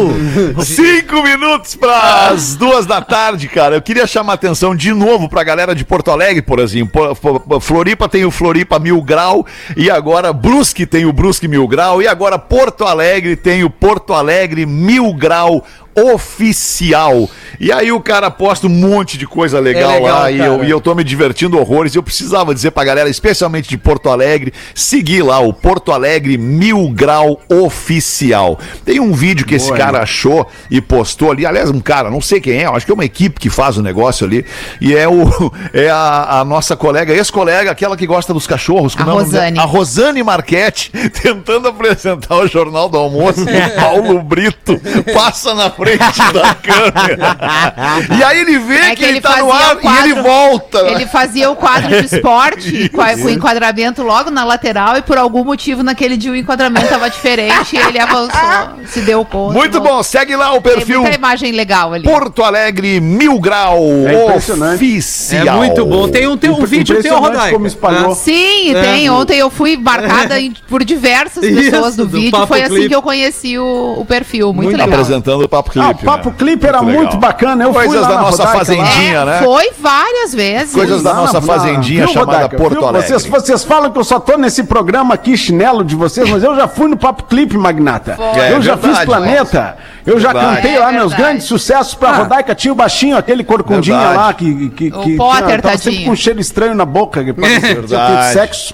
[0.64, 3.76] Cinco minutos para as duas da tarde, cara.
[3.76, 7.16] Eu queria chamar a atenção de novo pra galera de Porto Alegre, por exemplo.
[7.62, 9.46] Floripa tem o Floripa Mil Grau
[9.78, 14.14] e agora Brusque tem o Brusque Mil Grau e agora Porto Alegre tem o Porto
[14.14, 15.64] Alegre Mil Grau
[15.96, 17.30] Oficial.
[17.60, 20.64] E aí o cara posta um monte de coisa legal, É legal, lá e eu,
[20.64, 21.96] e eu tô me divertindo horrores.
[21.96, 26.90] Eu precisava dizer pra galera, especialmente de Porto Alegre, seguir lá o Porto Alegre Mil
[26.90, 28.60] Grau Oficial.
[28.84, 31.46] Tem um vídeo que esse cara achou e postou ali.
[31.46, 33.82] Aliás, um cara, não sei quem é, acho que é uma equipe que faz o
[33.82, 34.46] negócio ali.
[34.82, 35.26] E é o
[35.74, 38.96] é a, a nossa colega, ex-colega, aquela que gosta dos cachorros.
[38.96, 39.16] como A é?
[39.16, 39.60] Rosane.
[39.60, 40.92] A Rosane Marchetti,
[41.24, 43.46] tentando apresentar o Jornal do Almoço.
[43.80, 44.80] Paulo Brito
[45.14, 45.85] passa na frente
[46.34, 48.18] da câmera.
[48.18, 50.10] E aí ele vê É que, que ele ele tá no fazia ar quadro- e
[50.12, 50.80] ele volta.
[50.80, 55.44] Ele fazia o quadro de esporte com, o enquadramento logo na lateral e por algum
[55.44, 58.40] motivo naquele dia o enquadramento tava diferente e ele avançou,
[58.88, 59.54] se deu conta.
[59.54, 62.04] Muito bom, segue lá o Tem perfil muita imagem legal ali.
[62.04, 63.78] Porto Alegre Mil Grau
[64.08, 64.76] É impressionante.
[64.76, 65.48] Oficial.
[65.48, 66.08] É muito bom.
[66.08, 67.54] Tem um, tem um vídeo teu, Rodaica.
[67.54, 68.16] como espalhou.
[68.16, 69.10] Sim, e tem.
[69.10, 72.32] Ontem eu fui marcada em- por diversas Isso, pessoas do do vídeo.
[72.32, 74.54] Papo Foi assim que eu conheci o, o perfil.
[74.54, 74.94] Muito, Tá legal.
[75.00, 75.88] apresentando o Papo Clipe.
[75.88, 76.36] Ah, o Papo né?
[76.38, 77.18] Clipe era muito, legal.
[77.18, 77.64] bacana.
[77.64, 78.66] Eu fui Coisas lá da na nossa Rodaica lá.
[78.66, 79.40] fazendinha, É, né?
[79.44, 80.74] Foi várias vezes.
[80.74, 82.58] Coisas da Lá nossa na- fazendinha Viu, chamada Rodaica?
[82.58, 82.88] Porto Viu?
[82.88, 83.08] Alegre.
[83.08, 86.56] Vocês, vocês falam que eu só tô nesse programa aqui, chinelo de vocês, mas eu
[86.56, 88.18] já fui no Papo Clipe, Magnata.
[88.36, 89.78] É, eu já verdade, fiz Planeta.
[90.06, 90.56] Eu já Verdade.
[90.58, 92.54] cantei lá É meus grandes sucessos pra Rodaica.
[92.54, 94.18] Tinha o baixinho, aquele corcundinha Verdade.
[94.20, 97.24] lá que, que, O que Potter, tinha, tava sempre com um cheiro estranho na boca.
[97.24, 98.74] Que parecia sexo.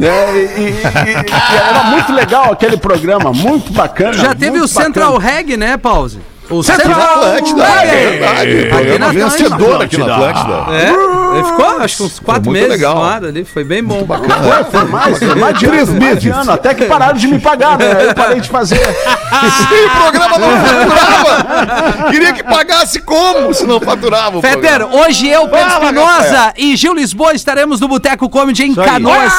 [0.00, 4.12] É, e, e- e- e era muito legal aquele programa, muito bacana.
[4.12, 5.16] Já teve muito o Central.
[5.18, 6.20] Reg, né, Pause?
[6.50, 7.88] O Central Atlântida, Reggae.
[7.96, 8.50] é verdade.
[8.58, 10.54] Aqui Programa vencedor aqui na Atlântida.
[10.74, 10.92] É,
[11.38, 12.94] ele ficou acho que uns quatro muito meses legal.
[12.96, 14.06] no ar ali, foi bem bom.
[14.06, 16.32] Foi, foi mais, foi mais de Três meses.
[16.32, 18.06] ano, até que pararam de me pagar, né?
[18.08, 18.76] Eu parei de fazer.
[18.78, 22.10] Sim, o programa não faturava.
[22.10, 27.32] Queria que pagasse como se não faturava Fetter, hoje eu, Pedro Espinosa e Gil Lisboa
[27.34, 28.74] estaremos no Boteco Comedy em.
[28.74, 29.32] Canoas,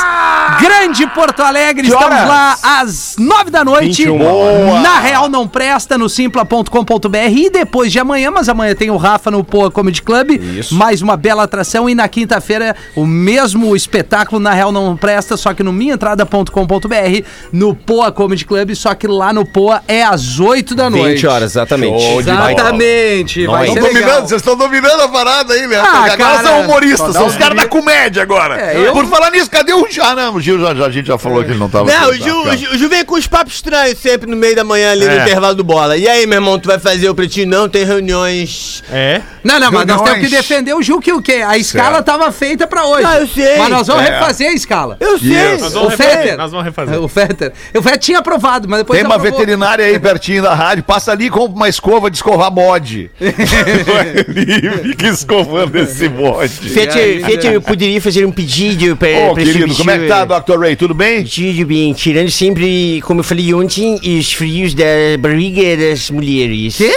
[0.60, 1.88] Grande Porto Alegre.
[1.88, 2.28] Que Estamos horas?
[2.28, 4.06] lá às nove da noite.
[4.06, 4.84] 21 horas.
[4.84, 7.18] Na Real Não Presta, no simpla.com.br.
[7.32, 10.30] E depois de amanhã, mas amanhã tem o Rafa no Poa Comedy Club.
[10.72, 11.89] Mais uma bela atração.
[11.90, 17.76] E na quinta-feira, o mesmo espetáculo na Real Não Presta, só que no minhaentrada.com.br, no
[17.76, 18.74] Poa Comedy Club.
[18.76, 21.16] Só que lá no Poa é às oito da noite.
[21.16, 22.02] 20 horas, exatamente.
[22.02, 22.20] Show.
[22.20, 23.46] Exatamente.
[23.48, 23.74] Vai Nós.
[23.74, 23.94] ser legal.
[24.02, 25.78] dominando, vocês estão dominando a parada aí, né?
[25.78, 28.60] Ah, agora cara, são humoristas, são os caras da comédia agora.
[28.60, 30.04] É, eu- Por falar nisso, cadê o Gil?
[30.04, 31.92] Ah, não, o Gil já, já- a gente já falou que ele não tava.
[31.92, 34.36] Não, o Ju, tá, o Ju- o Ju vem com os papos estranhos sempre no
[34.38, 35.24] meio da manhã ali no É.
[35.24, 35.98] intervalo do bola.
[35.98, 37.48] E aí, meu irmão, tu vai fazer o pretinho?
[37.48, 38.84] Não, tem reuniões.
[38.92, 39.22] É?
[39.44, 40.10] Não, não, mas nós Reuniões.
[40.12, 41.44] temos que defender o Gil que o quê?
[41.48, 42.06] A escala Certo.
[42.06, 43.06] tava feita pra hoje.
[43.06, 43.58] Ah, eu sei.
[43.58, 44.12] Mas nós vamos É.
[44.12, 44.98] refazer a escala.
[45.00, 45.58] Eu sei.
[45.58, 46.18] Nós O vamos refazer.
[46.18, 46.38] Fetter.
[46.38, 47.02] Nós vamos refazer.
[47.02, 47.54] O Fetter.
[47.76, 49.40] O Fetter tinha aprovado, mas depois Tem uma aprovou.
[49.40, 53.10] veterinária aí pertinho da rádio, passa ali e compra uma escova de escovar e
[54.90, 56.50] fica escovando esse bode.
[56.70, 60.60] Fetter, Fetter, eu poderia fazer um pedido para Ô, querido, como é que tá, Dr.
[60.60, 60.76] Ray?
[60.76, 61.24] Tudo bem?
[61.24, 64.84] Tudo bem, tirando sempre, como eu falei ontem, os frios da
[65.20, 66.78] barriga das mulheres.
[66.78, 66.94] Quê?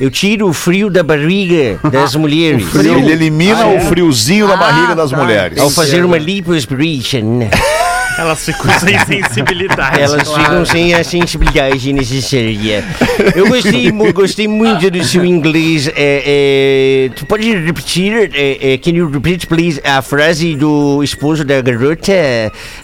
[0.00, 2.74] Eu tiro o frio da barriga das mulheres.
[2.74, 5.16] Ele elimina o friozinho da Ah, barriga das tá.
[5.18, 5.58] mulheres.
[5.58, 7.40] Ao fazer uma lipoaspiration,
[8.20, 10.00] Elas ficam sem sensibilidade.
[10.00, 12.84] elas ficam sem a sensibilidade necessária.
[13.34, 15.88] Eu gostei, gostei muito do seu inglês.
[15.88, 16.22] É,
[17.06, 18.30] é, tu pode repetir?
[18.34, 22.12] É, é, can you repeat, please, a frase do esposo da garota?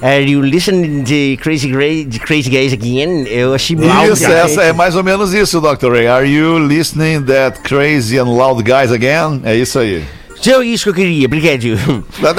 [0.01, 3.27] Are you listening to Crazy, to crazy Guys again?
[3.29, 5.93] Eu achei muito Isso, essa é mais ou menos isso, Dr.
[5.93, 6.07] Ray.
[6.07, 9.43] Are you listening that crazy and loud guys again?
[9.45, 10.03] É isso aí.
[10.41, 11.63] Só isso que eu queria, obrigado.
[11.67, 12.35] Não,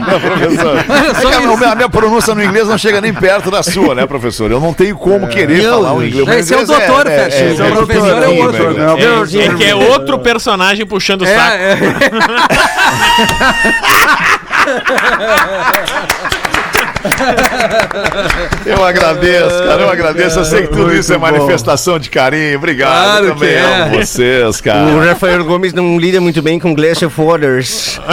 [0.00, 0.78] não, professor.
[0.78, 0.82] É
[1.30, 4.06] que a, minha, a minha pronúncia no inglês não chega nem perto da sua, né,
[4.06, 4.50] professor?
[4.50, 6.26] Eu não tenho como querer Não, falar o inglês.
[6.26, 7.52] Não, esse é o inglês doutor, Fetter.
[7.52, 8.76] Esse é o professor, é o outro?
[9.38, 11.58] É, é que é outro personagem puxando o saco.
[18.66, 20.38] Eu agradeço, cara, eu agradeço.
[20.38, 22.56] Eu sei que tudo isso é manifestação de carinho.
[22.58, 23.82] Obrigado Claro que também é.
[23.82, 25.04] amo vocês, O cara.
[25.08, 28.00] Rafael Gomes não lida muito bem com Glass of Waters.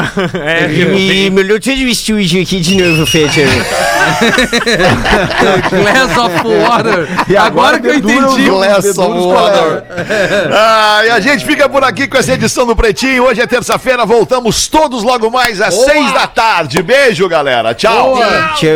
[0.45, 3.47] É, E melhorou todo o estúdio aqui de novo, Fetter.
[5.69, 7.07] Glass of Water.
[7.27, 8.49] E agora, que eu entendi.
[8.49, 9.83] Glass of water.
[10.53, 13.23] Ah, e a gente fica por aqui com essa edição do Pretinho.
[13.23, 16.81] Hoje é terça-feira, voltamos todos logo mais às seis da tarde.
[16.81, 17.73] Beijo, galera.
[17.73, 18.17] Tchau.
[18.55, 18.74] Tchau,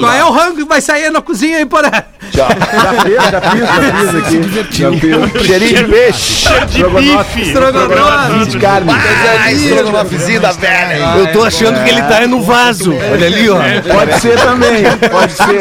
[0.00, 2.06] Qual é o rango que vai sair na cozinha aí, porra?
[2.32, 2.48] Tchau.
[2.48, 4.70] Já fiz, já fiz, já fiz aqui.
[4.80, 5.46] Já fiz.
[5.46, 6.48] Cheirinho de peixe.
[6.68, 7.42] de bife.
[7.42, 8.46] Estrogonofe.
[8.50, 8.92] De carne.
[8.92, 11.14] Ah, estrogonofezinho da velha.
[11.18, 12.92] Eu tô achando que ele tá no vaso.
[13.12, 13.58] Olha ali, ó.
[13.94, 15.60] Pode ser também, pode ser.